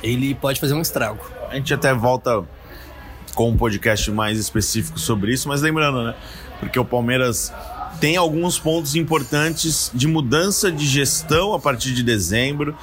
ele 0.03 0.35
pode 0.35 0.59
fazer 0.59 0.73
um 0.73 0.81
estrago. 0.81 1.19
A 1.49 1.55
gente 1.55 1.73
até 1.73 1.93
volta 1.93 2.43
com 3.33 3.49
um 3.49 3.57
podcast 3.57 4.11
mais 4.11 4.37
específico 4.37 4.99
sobre 4.99 5.33
isso, 5.33 5.47
mas 5.47 5.61
lembrando, 5.61 6.03
né? 6.03 6.13
Porque 6.59 6.77
o 6.77 6.85
Palmeiras 6.85 7.51
tem 7.99 8.17
alguns 8.17 8.59
pontos 8.59 8.95
importantes 8.95 9.89
de 9.93 10.07
mudança 10.07 10.71
de 10.71 10.85
gestão 10.85 11.53
a 11.53 11.59
partir 11.59 11.93
de 11.93 12.03
dezembro. 12.03 12.75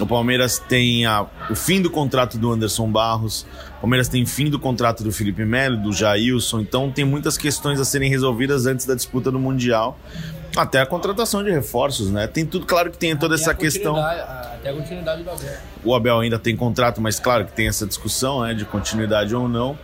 O 0.00 0.06
Palmeiras 0.06 0.58
tem 0.58 1.06
a, 1.06 1.26
o 1.50 1.56
fim 1.56 1.82
do 1.82 1.90
contrato 1.90 2.38
do 2.38 2.52
Anderson 2.52 2.88
Barros, 2.88 3.44
o 3.78 3.80
Palmeiras 3.80 4.08
tem 4.08 4.24
fim 4.24 4.48
do 4.48 4.58
contrato 4.58 5.02
do 5.02 5.10
Felipe 5.10 5.44
Melo, 5.44 5.76
do 5.76 5.92
Jailson, 5.92 6.60
então 6.60 6.90
tem 6.90 7.04
muitas 7.04 7.36
questões 7.36 7.80
a 7.80 7.84
serem 7.84 8.08
resolvidas 8.08 8.66
antes 8.66 8.86
da 8.86 8.94
disputa 8.94 9.30
do 9.30 9.40
Mundial. 9.40 9.98
Até 10.58 10.80
a 10.80 10.86
contratação 10.86 11.44
de 11.44 11.50
reforços, 11.50 12.10
né? 12.10 12.26
Tem 12.26 12.44
tudo, 12.44 12.66
claro 12.66 12.90
que 12.90 12.98
tem 12.98 13.16
toda 13.16 13.36
Até 13.36 13.44
essa 13.44 13.54
questão. 13.54 13.96
Até 13.96 14.70
a 14.70 14.74
continuidade 14.74 15.22
do 15.22 15.30
Abel. 15.30 15.52
O 15.84 15.94
Abel 15.94 16.18
ainda 16.18 16.38
tem 16.38 16.56
contrato, 16.56 17.00
mas 17.00 17.20
claro 17.20 17.44
que 17.44 17.52
tem 17.52 17.68
essa 17.68 17.86
discussão 17.86 18.42
né, 18.42 18.54
de 18.54 18.64
continuidade 18.64 19.34
ou 19.36 19.48
não. 19.48 19.78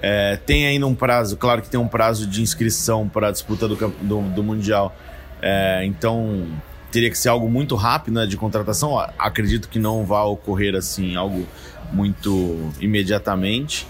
É, 0.00 0.36
tem 0.36 0.66
ainda 0.66 0.86
um 0.86 0.94
prazo, 0.94 1.36
claro 1.36 1.60
que 1.60 1.68
tem 1.68 1.78
um 1.78 1.88
prazo 1.88 2.26
de 2.28 2.40
inscrição 2.40 3.08
para 3.08 3.28
a 3.28 3.30
disputa 3.32 3.66
do, 3.66 3.74
do, 3.74 4.20
do 4.20 4.42
Mundial. 4.42 4.94
É, 5.42 5.84
então 5.84 6.46
teria 6.92 7.10
que 7.10 7.18
ser 7.18 7.28
algo 7.28 7.48
muito 7.48 7.74
rápido 7.74 8.14
né, 8.14 8.26
de 8.26 8.36
contratação. 8.36 8.98
Acredito 9.18 9.68
que 9.68 9.80
não 9.80 10.04
vai 10.04 10.22
ocorrer 10.22 10.76
assim 10.76 11.16
algo 11.16 11.44
muito 11.92 12.70
imediatamente. 12.80 13.86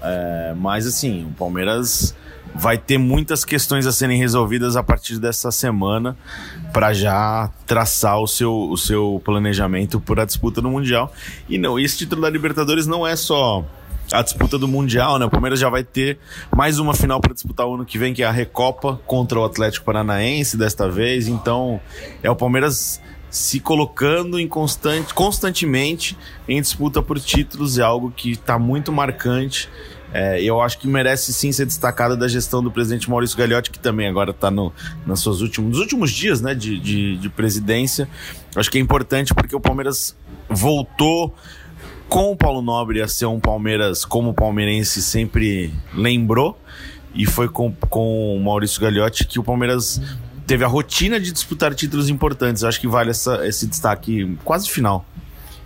É, 0.00 0.54
mas 0.56 0.86
assim, 0.86 1.24
o 1.24 1.32
Palmeiras 1.32 2.14
vai 2.58 2.78
ter 2.78 2.98
muitas 2.98 3.44
questões 3.44 3.86
a 3.86 3.92
serem 3.92 4.18
resolvidas 4.18 4.76
a 4.76 4.82
partir 4.82 5.18
dessa 5.18 5.50
semana 5.50 6.16
para 6.72 6.92
já 6.92 7.50
traçar 7.66 8.20
o 8.20 8.26
seu, 8.26 8.52
o 8.52 8.76
seu 8.76 9.20
planejamento 9.24 10.00
para 10.00 10.22
a 10.22 10.26
disputa 10.26 10.60
do 10.60 10.70
Mundial. 10.70 11.12
E 11.48 11.58
não, 11.58 11.78
esse 11.78 11.98
título 11.98 12.22
da 12.22 12.30
Libertadores 12.30 12.86
não 12.86 13.06
é 13.06 13.14
só 13.16 13.64
a 14.12 14.22
disputa 14.22 14.56
do 14.58 14.68
Mundial, 14.68 15.18
né? 15.18 15.26
O 15.26 15.30
Palmeiras 15.30 15.58
já 15.58 15.68
vai 15.68 15.82
ter 15.82 16.18
mais 16.54 16.78
uma 16.78 16.94
final 16.94 17.20
para 17.20 17.34
disputar 17.34 17.66
o 17.66 17.74
ano 17.74 17.84
que 17.84 17.98
vem, 17.98 18.14
que 18.14 18.22
é 18.22 18.26
a 18.26 18.30
Recopa 18.30 19.00
contra 19.06 19.38
o 19.38 19.44
Atlético 19.44 19.84
Paranaense 19.84 20.56
desta 20.56 20.88
vez. 20.88 21.28
Então, 21.28 21.80
é 22.22 22.30
o 22.30 22.36
Palmeiras 22.36 23.00
se 23.28 23.60
colocando 23.60 24.38
em 24.38 24.48
constante, 24.48 25.12
constantemente 25.12 26.16
em 26.48 26.60
disputa 26.60 27.02
por 27.02 27.18
títulos, 27.20 27.78
é 27.78 27.82
algo 27.82 28.10
que 28.10 28.32
está 28.32 28.58
muito 28.58 28.92
marcante. 28.92 29.68
É, 30.18 30.42
eu 30.42 30.62
acho 30.62 30.78
que 30.78 30.88
merece 30.88 31.30
sim 31.30 31.52
ser 31.52 31.66
destacada 31.66 32.16
da 32.16 32.26
gestão 32.26 32.62
do 32.62 32.70
presidente 32.70 33.10
Maurício 33.10 33.36
Gagliotti, 33.36 33.70
que 33.70 33.78
também 33.78 34.08
agora 34.08 34.30
está 34.30 34.50
no, 34.50 34.72
nas 35.06 35.20
suas 35.20 35.42
últimos, 35.42 35.72
nos 35.72 35.78
últimos 35.78 36.10
dias 36.10 36.40
né, 36.40 36.54
de, 36.54 36.80
de, 36.80 37.18
de 37.18 37.28
presidência. 37.28 38.08
Eu 38.54 38.60
acho 38.60 38.70
que 38.70 38.78
é 38.78 38.80
importante 38.80 39.34
porque 39.34 39.54
o 39.54 39.60
Palmeiras 39.60 40.16
voltou 40.48 41.34
com 42.08 42.32
o 42.32 42.36
Paulo 42.36 42.62
Nobre 42.62 43.02
a 43.02 43.08
ser 43.08 43.26
um 43.26 43.38
Palmeiras 43.38 44.06
como 44.06 44.30
o 44.30 44.34
palmeirense 44.34 45.02
sempre 45.02 45.70
lembrou. 45.92 46.58
E 47.14 47.26
foi 47.26 47.46
com, 47.46 47.74
com 47.90 48.38
o 48.38 48.40
Maurício 48.42 48.80
Gagliotti 48.80 49.26
que 49.26 49.38
o 49.38 49.44
Palmeiras 49.44 50.00
teve 50.46 50.64
a 50.64 50.66
rotina 50.66 51.20
de 51.20 51.30
disputar 51.30 51.74
títulos 51.74 52.08
importantes. 52.08 52.62
Eu 52.62 52.70
acho 52.70 52.80
que 52.80 52.88
vale 52.88 53.10
essa, 53.10 53.46
esse 53.46 53.66
destaque 53.66 54.34
quase 54.44 54.70
final. 54.70 55.04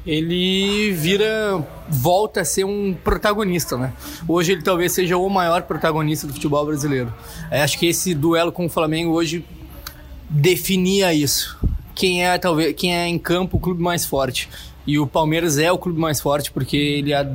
Ele 0.06 0.92
vira, 0.92 1.62
volta 1.88 2.40
a 2.40 2.44
ser 2.44 2.64
um 2.64 2.94
protagonista, 2.94 3.76
né? 3.76 3.92
Hoje 4.26 4.52
ele 4.52 4.62
talvez 4.62 4.92
seja 4.92 5.16
o 5.16 5.28
maior 5.28 5.62
protagonista 5.62 6.26
do 6.26 6.32
futebol 6.32 6.64
brasileiro. 6.64 7.12
É, 7.50 7.62
acho 7.62 7.78
que 7.78 7.86
esse 7.86 8.14
duelo 8.14 8.50
com 8.50 8.66
o 8.66 8.68
Flamengo 8.68 9.12
hoje 9.12 9.44
definia 10.28 11.12
isso. 11.12 11.58
Quem 11.94 12.24
é 12.24 12.38
talvez, 12.38 12.74
quem 12.74 12.96
é 12.96 13.06
em 13.06 13.18
campo 13.18 13.58
o 13.58 13.60
clube 13.60 13.82
mais 13.82 14.06
forte. 14.06 14.48
E 14.86 14.98
o 14.98 15.06
Palmeiras 15.06 15.58
é 15.58 15.70
o 15.70 15.78
clube 15.78 16.00
mais 16.00 16.20
forte 16.20 16.50
porque 16.50 16.76
ele 16.76 17.12
há 17.12 17.28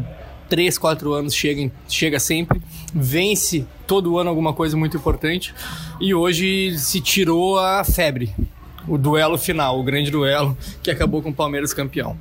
3, 0.49 0.77
4 0.77 1.13
anos 1.13 1.33
chega, 1.33 1.71
chega 1.87 2.19
sempre, 2.19 2.61
vence 2.93 3.65
todo 3.85 4.17
ano 4.17 4.29
alguma 4.29 4.53
coisa 4.53 4.75
muito 4.75 4.97
importante 4.97 5.53
e 5.99 6.13
hoje 6.13 6.77
se 6.79 6.99
tirou 6.99 7.59
a 7.59 7.83
febre. 7.83 8.33
O 8.87 8.97
duelo 8.97 9.37
final, 9.37 9.79
o 9.79 9.83
grande 9.83 10.11
duelo 10.11 10.55
que 10.83 10.91
acabou 10.91 11.21
com 11.21 11.29
o 11.29 11.33
Palmeiras 11.33 11.73
campeão. 11.73 12.17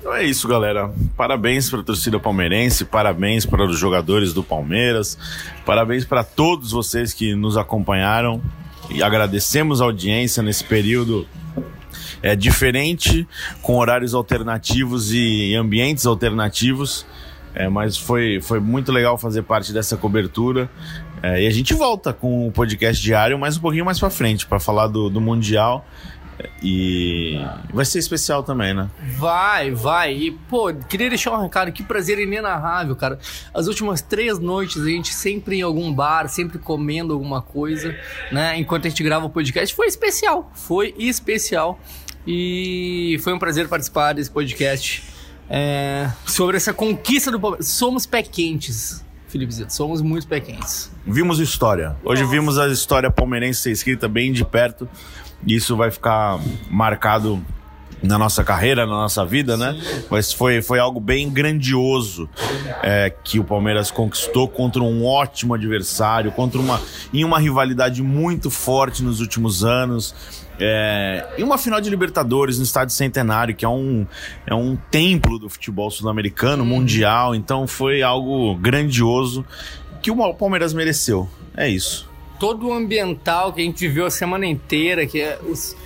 Então 0.00 0.14
é 0.14 0.24
isso, 0.24 0.48
galera. 0.48 0.90
Parabéns 1.14 1.68
para 1.68 1.80
a 1.80 1.84
torcida 1.84 2.18
palmeirense, 2.18 2.86
parabéns 2.86 3.44
para 3.44 3.62
os 3.64 3.78
jogadores 3.78 4.32
do 4.32 4.42
Palmeiras, 4.42 5.18
parabéns 5.66 6.06
para 6.06 6.24
todos 6.24 6.72
vocês 6.72 7.12
que 7.12 7.34
nos 7.34 7.58
acompanharam 7.58 8.40
e 8.88 9.02
agradecemos 9.02 9.80
a 9.82 9.84
audiência 9.84 10.42
nesse 10.42 10.64
período 10.64 11.26
é 12.22 12.36
diferente, 12.36 13.26
com 13.62 13.78
horários 13.78 14.14
alternativos 14.14 15.12
e 15.12 15.54
ambientes 15.54 16.06
alternativos. 16.06 17.06
É, 17.54 17.68
mas 17.68 17.96
foi, 17.96 18.40
foi 18.40 18.60
muito 18.60 18.92
legal 18.92 19.18
fazer 19.18 19.42
parte 19.42 19.72
dessa 19.72 19.96
cobertura. 19.96 20.70
É, 21.22 21.42
e 21.42 21.46
a 21.46 21.50
gente 21.50 21.74
volta 21.74 22.12
com 22.12 22.46
o 22.46 22.52
podcast 22.52 23.02
diário, 23.02 23.38
mas 23.38 23.56
um 23.56 23.60
pouquinho 23.60 23.84
mais 23.84 23.98
pra 23.98 24.08
frente, 24.08 24.46
para 24.46 24.60
falar 24.60 24.86
do, 24.86 25.10
do 25.10 25.20
Mundial. 25.20 25.84
E 26.62 27.40
vai 27.72 27.84
ser 27.84 27.98
especial 27.98 28.42
também, 28.42 28.74
né? 28.74 28.90
Vai, 29.16 29.70
vai. 29.70 30.14
E, 30.14 30.30
pô, 30.30 30.72
queria 30.88 31.08
deixar 31.08 31.32
um 31.32 31.42
recado, 31.42 31.72
que 31.72 31.82
prazer 31.82 32.18
inenarrável, 32.18 32.94
cara. 32.96 33.18
As 33.52 33.66
últimas 33.66 34.00
três 34.00 34.38
noites, 34.38 34.82
a 34.82 34.88
gente 34.88 35.12
sempre 35.12 35.56
em 35.56 35.62
algum 35.62 35.92
bar, 35.92 36.28
sempre 36.28 36.58
comendo 36.58 37.12
alguma 37.12 37.42
coisa, 37.42 37.94
né? 38.30 38.58
Enquanto 38.58 38.86
a 38.86 38.88
gente 38.88 39.02
grava 39.02 39.26
o 39.26 39.30
podcast. 39.30 39.74
Foi 39.74 39.86
especial, 39.86 40.50
foi 40.54 40.94
especial. 40.98 41.80
E 42.26 43.18
foi 43.22 43.32
um 43.32 43.38
prazer 43.38 43.68
participar 43.68 44.12
desse 44.12 44.30
podcast 44.30 45.02
é, 45.48 46.10
sobre 46.26 46.56
essa 46.56 46.72
conquista 46.72 47.30
do 47.30 47.40
Palmeiras. 47.40 47.68
Somos 47.68 48.06
pé 48.06 48.22
quentes, 48.22 49.04
Felipe 49.26 49.52
Zito, 49.52 49.72
somos 49.72 50.00
muito 50.02 50.28
pé 50.28 50.38
quentes. 50.38 50.90
Vimos 51.06 51.40
história. 51.40 51.96
Hoje 52.04 52.24
vimos 52.24 52.58
a 52.58 52.68
história 52.68 53.10
palmeirense 53.10 53.60
ser 53.60 53.70
escrita 53.70 54.06
bem 54.06 54.32
de 54.32 54.44
perto. 54.44 54.88
E 55.46 55.54
isso 55.54 55.76
vai 55.76 55.90
ficar 55.90 56.38
marcado 56.70 57.42
na 58.02 58.18
nossa 58.18 58.42
carreira, 58.42 58.86
na 58.86 58.92
nossa 58.92 59.24
vida, 59.24 59.56
né? 59.56 59.78
Mas 60.10 60.32
foi, 60.32 60.62
foi 60.62 60.78
algo 60.78 60.98
bem 60.98 61.28
grandioso 61.28 62.28
é, 62.82 63.10
que 63.22 63.38
o 63.38 63.44
Palmeiras 63.44 63.90
conquistou 63.90 64.48
contra 64.48 64.82
um 64.82 65.04
ótimo 65.04 65.54
adversário, 65.54 66.32
contra 66.32 66.58
uma 66.58 66.80
em 67.12 67.24
uma 67.24 67.38
rivalidade 67.38 68.02
muito 68.02 68.50
forte 68.50 69.02
nos 69.02 69.20
últimos 69.20 69.64
anos. 69.64 70.14
É, 70.58 71.26
em 71.38 71.42
uma 71.42 71.56
final 71.56 71.80
de 71.80 71.88
Libertadores 71.88 72.58
no 72.58 72.64
Estádio 72.64 72.94
Centenário, 72.94 73.54
que 73.54 73.64
é 73.64 73.68
um, 73.68 74.06
é 74.46 74.54
um 74.54 74.76
templo 74.90 75.38
do 75.38 75.48
futebol 75.48 75.90
sul-americano, 75.90 76.64
mundial. 76.64 77.34
Então 77.34 77.66
foi 77.66 78.02
algo 78.02 78.54
grandioso 78.56 79.44
que 80.02 80.10
o 80.10 80.34
Palmeiras 80.34 80.72
mereceu. 80.72 81.28
É 81.56 81.68
isso. 81.68 82.09
Todo 82.40 82.68
o 82.68 82.72
ambiental 82.72 83.52
que 83.52 83.60
a 83.60 83.64
gente 83.64 83.86
viveu 83.86 84.06
a 84.06 84.10
semana 84.10 84.46
inteira, 84.46 85.06
que 85.06 85.20
é 85.20 85.38
os, 85.46 85.76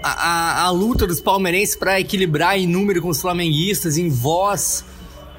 a, 0.00 0.12
a, 0.12 0.62
a 0.62 0.70
luta 0.70 1.08
dos 1.08 1.20
palmeirenses 1.20 1.74
para 1.74 2.00
equilibrar 2.00 2.56
em 2.56 2.68
número 2.68 3.02
com 3.02 3.08
os 3.08 3.20
flamenguistas, 3.20 3.98
em 3.98 4.08
voz, 4.08 4.84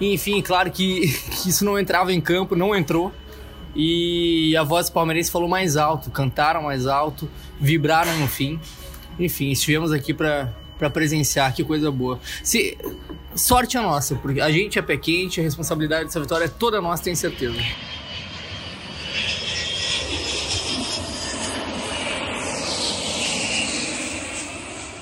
enfim, 0.01 0.41
claro 0.41 0.69
que, 0.69 1.07
que 1.41 1.49
isso 1.49 1.63
não 1.63 1.79
entrava 1.79 2.11
em 2.11 2.19
campo, 2.19 2.55
não 2.55 2.75
entrou. 2.75 3.11
E 3.73 4.53
a 4.57 4.63
voz 4.63 4.87
dos 4.87 4.93
palmeirenses 4.93 5.31
falou 5.31 5.47
mais 5.47 5.77
alto, 5.77 6.11
cantaram 6.11 6.63
mais 6.63 6.85
alto, 6.87 7.29
vibraram 7.57 8.17
no 8.19 8.27
fim. 8.27 8.59
Enfim, 9.17 9.49
estivemos 9.51 9.93
aqui 9.93 10.13
para 10.13 10.49
presenciar, 10.93 11.53
que 11.55 11.63
coisa 11.63 11.89
boa. 11.89 12.19
Se 12.43 12.77
sorte 13.33 13.77
é 13.77 13.81
nossa, 13.81 14.15
porque 14.15 14.41
a 14.41 14.51
gente 14.51 14.77
é 14.77 14.81
pé 14.81 14.97
quente, 14.97 15.39
a 15.39 15.43
responsabilidade 15.43 16.05
dessa 16.05 16.19
vitória 16.19 16.45
é 16.45 16.49
toda 16.49 16.81
nossa, 16.81 17.01
tenho 17.01 17.15
certeza. 17.15 17.55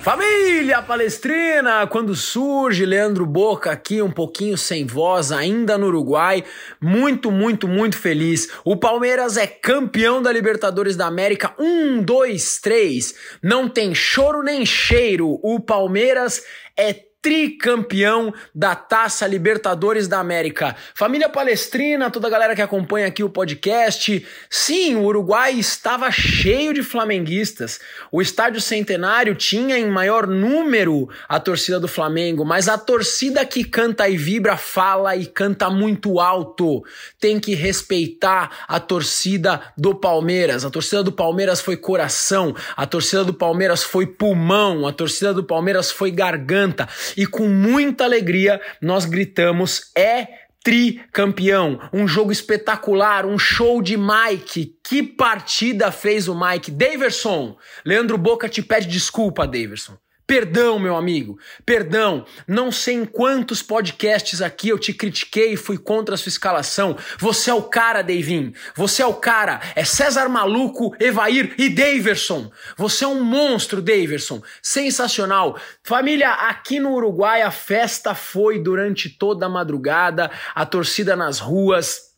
Família 0.10 0.82
Palestrina, 0.82 1.86
quando 1.86 2.16
surge 2.16 2.84
Leandro 2.84 3.28
Boca 3.28 3.70
aqui 3.70 4.02
um 4.02 4.10
pouquinho 4.10 4.58
sem 4.58 4.84
voz, 4.84 5.32
ainda 5.32 5.78
no 5.78 5.86
Uruguai, 5.86 6.44
muito, 6.82 7.30
muito, 7.30 7.68
muito 7.68 7.96
feliz. 7.96 8.50
O 8.66 8.76
Palmeiras 8.76 9.38
é 9.38 9.46
campeão 9.46 10.20
da 10.20 10.32
Libertadores 10.32 10.96
da 10.96 11.06
América, 11.06 11.54
um, 11.60 12.02
dois, 12.02 12.58
três. 12.60 13.14
Não 13.44 13.70
tem 13.70 13.94
choro 13.94 14.42
nem 14.42 14.66
cheiro. 14.66 15.40
O 15.44 15.60
Palmeiras 15.60 16.44
é 16.76 17.09
tricampeão 17.22 18.34
da 18.56 18.76
Taça 18.76 19.28
Libertadores 19.28 20.08
da 20.08 20.20
América. 20.20 20.76
Família 20.94 21.28
Palestrina, 21.28 22.10
toda 22.10 22.28
a 22.28 22.30
galera 22.30 22.56
que 22.56 22.62
acompanha 22.62 23.08
aqui 23.08 23.24
o 23.24 23.30
podcast. 23.30 24.26
Sim, 24.50 24.96
o 24.96 25.04
Uruguai 25.04 25.54
estava 25.54 26.10
cheio 26.12 26.74
de 26.74 26.82
flamenguistas. 26.82 27.80
O 28.12 28.22
estádio 28.22 28.62
Centenário 28.62 29.36
tinha 29.36 29.78
em 29.78 29.90
maior 29.90 30.26
número 30.28 31.10
a 31.28 31.40
torcida 31.40 31.80
do 31.80 31.88
Flamengo, 31.88 32.46
mas 32.46 32.70
a 32.70 32.78
torcida 32.78 33.46
que 33.46 33.66
canta 33.66 34.08
e 34.08 34.16
vibra 34.16 34.56
fala 34.56 35.16
e 35.16 35.26
canta 35.26 35.70
muito 35.70 36.20
alto. 36.22 36.84
Tem 37.20 37.38
que 37.38 37.54
respeitar 37.54 38.66
a 38.68 38.80
torcida 38.80 39.62
do 39.78 39.94
Palmeiras. 39.94 40.64
A 40.64 40.70
torcida 40.70 41.04
do 41.04 41.12
Palmeiras 41.12 41.60
foi 41.60 41.76
coração, 41.76 42.56
a 42.78 42.86
torcida 42.86 43.26
do 43.26 43.34
Palmeiras 43.34 43.84
foi 43.84 44.08
pulmão, 44.08 44.88
a 44.88 44.94
torcida 44.94 45.34
do 45.34 45.44
Palmeiras 45.44 45.92
foi 45.92 46.12
garganta 46.12 46.88
e 47.18 47.26
com 47.26 47.48
muita 47.48 48.04
alegria 48.04 48.62
nós 48.82 49.06
gritamos: 49.06 49.92
é 49.96 50.28
tricampeão, 50.64 51.80
um 51.94 52.08
jogo 52.08 52.32
espetacular, 52.32 53.26
um 53.26 53.38
show 53.38 53.82
de 53.82 53.98
Mike. 53.98 54.78
Que 54.84 55.02
partida 55.02 55.92
fez 55.92 56.28
o 56.28 56.40
Mike? 56.40 56.72
Daverson, 56.72 57.58
Leandro 57.86 58.18
Boca 58.18 58.50
te 58.50 58.62
pede 58.62 58.88
desculpa, 58.88 59.48
Daverson. 59.48 59.98
Perdão, 60.30 60.78
meu 60.78 60.96
amigo, 60.96 61.40
perdão. 61.66 62.24
Não 62.48 62.72
sei 62.72 62.94
em 62.94 63.04
quantos 63.04 63.64
podcasts 63.64 64.44
aqui 64.44 64.70
eu 64.70 64.78
te 64.78 64.94
critiquei 64.94 65.54
e 65.54 65.58
fui 65.58 65.76
contra 65.76 66.14
a 66.14 66.18
sua 66.20 66.30
escalação. 66.30 66.96
Você 67.18 67.50
é 67.50 67.54
o 67.56 67.64
cara, 67.64 68.04
Davin. 68.04 68.54
Você 68.76 69.02
é 69.02 69.06
o 69.08 69.16
cara. 69.16 69.60
É 69.76 69.84
César 69.84 70.30
Maluco, 70.30 70.96
Evair 71.00 71.56
e 71.58 71.68
Daverson. 71.68 72.52
Você 72.78 73.06
é 73.06 73.08
um 73.08 73.24
monstro, 73.24 73.82
Daverson. 73.82 74.40
Sensacional. 74.62 75.60
Família, 75.82 76.30
aqui 76.30 76.80
no 76.80 76.94
Uruguai 76.94 77.42
a 77.42 77.50
festa 77.50 78.14
foi 78.14 78.60
durante 78.60 79.10
toda 79.10 79.48
a 79.48 79.50
madrugada, 79.50 80.30
a 80.54 80.64
torcida 80.64 81.16
nas 81.16 81.40
ruas 81.40 82.09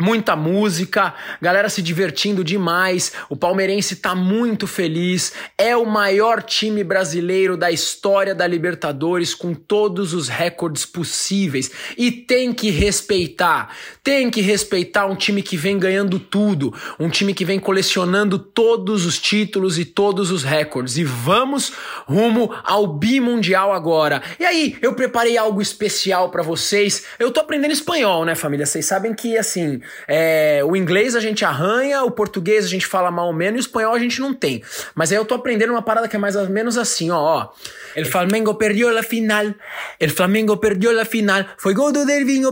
Muita 0.00 0.34
música, 0.34 1.14
galera 1.40 1.68
se 1.68 1.80
divertindo 1.80 2.42
demais. 2.42 3.12
O 3.28 3.36
palmeirense 3.36 3.94
tá 3.94 4.12
muito 4.12 4.66
feliz. 4.66 5.32
É 5.56 5.76
o 5.76 5.86
maior 5.86 6.42
time 6.42 6.82
brasileiro 6.82 7.56
da 7.56 7.70
história 7.70 8.34
da 8.34 8.44
Libertadores 8.44 9.36
com 9.36 9.54
todos 9.54 10.12
os 10.12 10.26
recordes 10.26 10.84
possíveis 10.84 11.70
e 11.96 12.10
tem 12.10 12.52
que 12.52 12.70
respeitar. 12.70 13.72
Tem 14.02 14.30
que 14.30 14.40
respeitar 14.40 15.06
um 15.06 15.14
time 15.14 15.40
que 15.42 15.56
vem 15.56 15.78
ganhando 15.78 16.18
tudo, 16.18 16.74
um 16.98 17.08
time 17.08 17.32
que 17.32 17.44
vem 17.44 17.60
colecionando 17.60 18.36
todos 18.36 19.06
os 19.06 19.20
títulos 19.20 19.78
e 19.78 19.84
todos 19.84 20.32
os 20.32 20.42
recordes. 20.42 20.96
E 20.96 21.04
vamos 21.04 21.72
rumo 22.04 22.52
ao 22.64 22.88
bimundial 22.88 23.72
agora. 23.72 24.20
E 24.40 24.44
aí, 24.44 24.76
eu 24.82 24.94
preparei 24.94 25.38
algo 25.38 25.62
especial 25.62 26.30
para 26.30 26.42
vocês. 26.42 27.04
Eu 27.16 27.30
tô 27.30 27.38
aprendendo 27.38 27.70
espanhol, 27.70 28.24
né, 28.24 28.34
família? 28.34 28.66
Vocês 28.66 28.84
sabem 28.86 29.14
que 29.14 29.38
assim, 29.38 29.83
é, 30.06 30.62
o 30.64 30.76
inglês 30.76 31.14
a 31.14 31.20
gente 31.20 31.44
arranha, 31.44 32.02
o 32.02 32.10
português 32.10 32.64
a 32.64 32.68
gente 32.68 32.86
fala 32.86 33.10
mal 33.10 33.26
ou 33.26 33.32
menos, 33.32 33.56
e 33.56 33.60
o 33.60 33.66
espanhol 33.66 33.94
a 33.94 33.98
gente 33.98 34.20
não 34.20 34.34
tem. 34.34 34.62
Mas 34.94 35.10
aí 35.10 35.18
eu 35.18 35.24
tô 35.24 35.34
aprendendo 35.34 35.70
uma 35.70 35.82
parada 35.82 36.08
que 36.08 36.16
é 36.16 36.18
mais 36.18 36.36
ou 36.36 36.48
menos 36.48 36.78
assim, 36.78 37.10
ó. 37.10 37.18
ó. 37.18 37.48
El 37.94 38.06
Flamengo 38.06 38.58
perdió 38.58 38.90
la 38.90 39.02
final. 39.02 39.54
El 39.98 40.10
Flamengo 40.10 40.60
perdió 40.60 40.92
la 40.92 41.04
final. 41.04 41.46
Foi 41.56 41.74
gol 41.74 41.92
do 41.92 42.04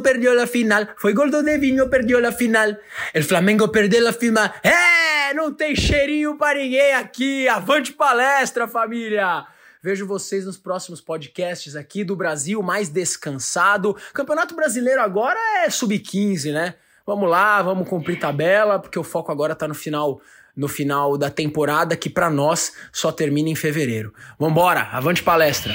perdió 0.02 0.34
la 0.34 0.46
final. 0.46 0.88
Foi 0.96 1.12
gol 1.12 1.30
do 1.30 1.42
perdió 1.90 2.20
la 2.20 2.32
final. 2.32 2.78
El 3.12 3.24
Flamengo 3.24 3.68
perdeu 3.68 4.02
la 4.02 4.12
final. 4.12 4.52
É, 4.62 5.34
não 5.34 5.52
tem 5.52 5.74
cheirinho 5.74 6.36
para 6.36 6.58
ninguém 6.58 6.94
aqui. 6.94 7.48
Avante 7.48 7.92
palestra, 7.92 8.68
família. 8.68 9.46
Vejo 9.82 10.06
vocês 10.06 10.46
nos 10.46 10.56
próximos 10.56 11.00
podcasts 11.00 11.74
aqui 11.74 12.04
do 12.04 12.14
Brasil 12.14 12.62
mais 12.62 12.88
descansado. 12.88 13.96
Campeonato 14.14 14.54
Brasileiro 14.54 15.00
agora 15.00 15.38
é 15.64 15.70
sub-15, 15.70 16.52
né? 16.52 16.74
Vamos 17.06 17.28
lá, 17.28 17.60
vamos 17.62 17.88
cumprir 17.88 18.18
tabela, 18.18 18.78
porque 18.78 18.98
o 18.98 19.04
foco 19.04 19.32
agora 19.32 19.54
tá 19.54 19.66
no 19.66 19.74
final 19.74 20.20
no 20.54 20.68
final 20.68 21.16
da 21.16 21.30
temporada 21.30 21.96
que 21.96 22.10
para 22.10 22.28
nós 22.28 22.74
só 22.92 23.10
termina 23.10 23.48
em 23.48 23.54
fevereiro. 23.54 24.12
Vambora, 24.38 24.82
avante 24.92 25.22
palestra. 25.22 25.74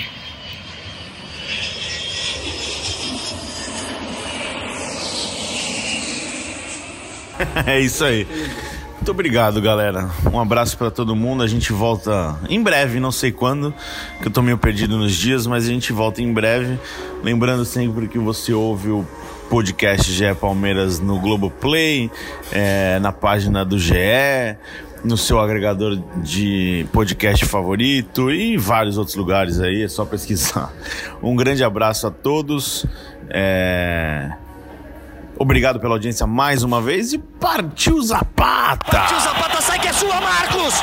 é 7.65 7.79
isso 7.79 8.05
aí. 8.05 8.27
Muito 9.07 9.15
obrigado, 9.15 9.61
galera. 9.61 10.09
Um 10.33 10.37
abraço 10.37 10.77
para 10.77 10.91
todo 10.91 11.15
mundo. 11.15 11.41
A 11.41 11.47
gente 11.47 11.71
volta 11.71 12.37
em 12.49 12.61
breve, 12.61 12.99
não 12.99 13.09
sei 13.09 13.31
quando, 13.31 13.73
que 14.21 14.27
eu 14.27 14.31
tô 14.31 14.41
meio 14.41 14.57
perdido 14.57 14.97
nos 14.97 15.15
dias, 15.15 15.47
mas 15.47 15.63
a 15.63 15.69
gente 15.69 15.93
volta 15.93 16.21
em 16.21 16.33
breve. 16.33 16.77
Lembrando 17.23 17.63
sempre 17.63 18.09
que 18.09 18.19
você 18.19 18.51
ouve 18.51 18.89
o 18.89 19.07
podcast 19.49 20.11
GE 20.11 20.35
Palmeiras 20.35 20.99
no 20.99 21.21
Globoplay, 21.21 22.11
é, 22.51 22.99
na 22.99 23.13
página 23.13 23.63
do 23.63 23.79
GE, 23.79 23.95
no 25.05 25.15
seu 25.15 25.39
agregador 25.39 25.97
de 26.17 26.85
podcast 26.91 27.45
favorito 27.45 28.29
e 28.29 28.57
vários 28.57 28.97
outros 28.97 29.15
lugares 29.15 29.61
aí, 29.61 29.83
é 29.83 29.87
só 29.87 30.03
pesquisar. 30.03 30.69
Um 31.23 31.33
grande 31.33 31.63
abraço 31.63 32.07
a 32.07 32.11
todos. 32.11 32.85
É... 33.29 34.46
Obrigado 35.39 35.79
pela 35.79 35.93
audiência 35.95 36.25
mais 36.25 36.63
uma 36.63 36.81
vez 36.81 37.13
e 37.13 37.17
partiu 37.17 38.01
Zapata! 38.01 38.91
Partiu 38.91 39.19
Zapata, 39.19 39.61
sai 39.61 39.79
que 39.79 39.87
é 39.87 39.93
sua, 39.93 40.19
Marcos! 40.19 40.73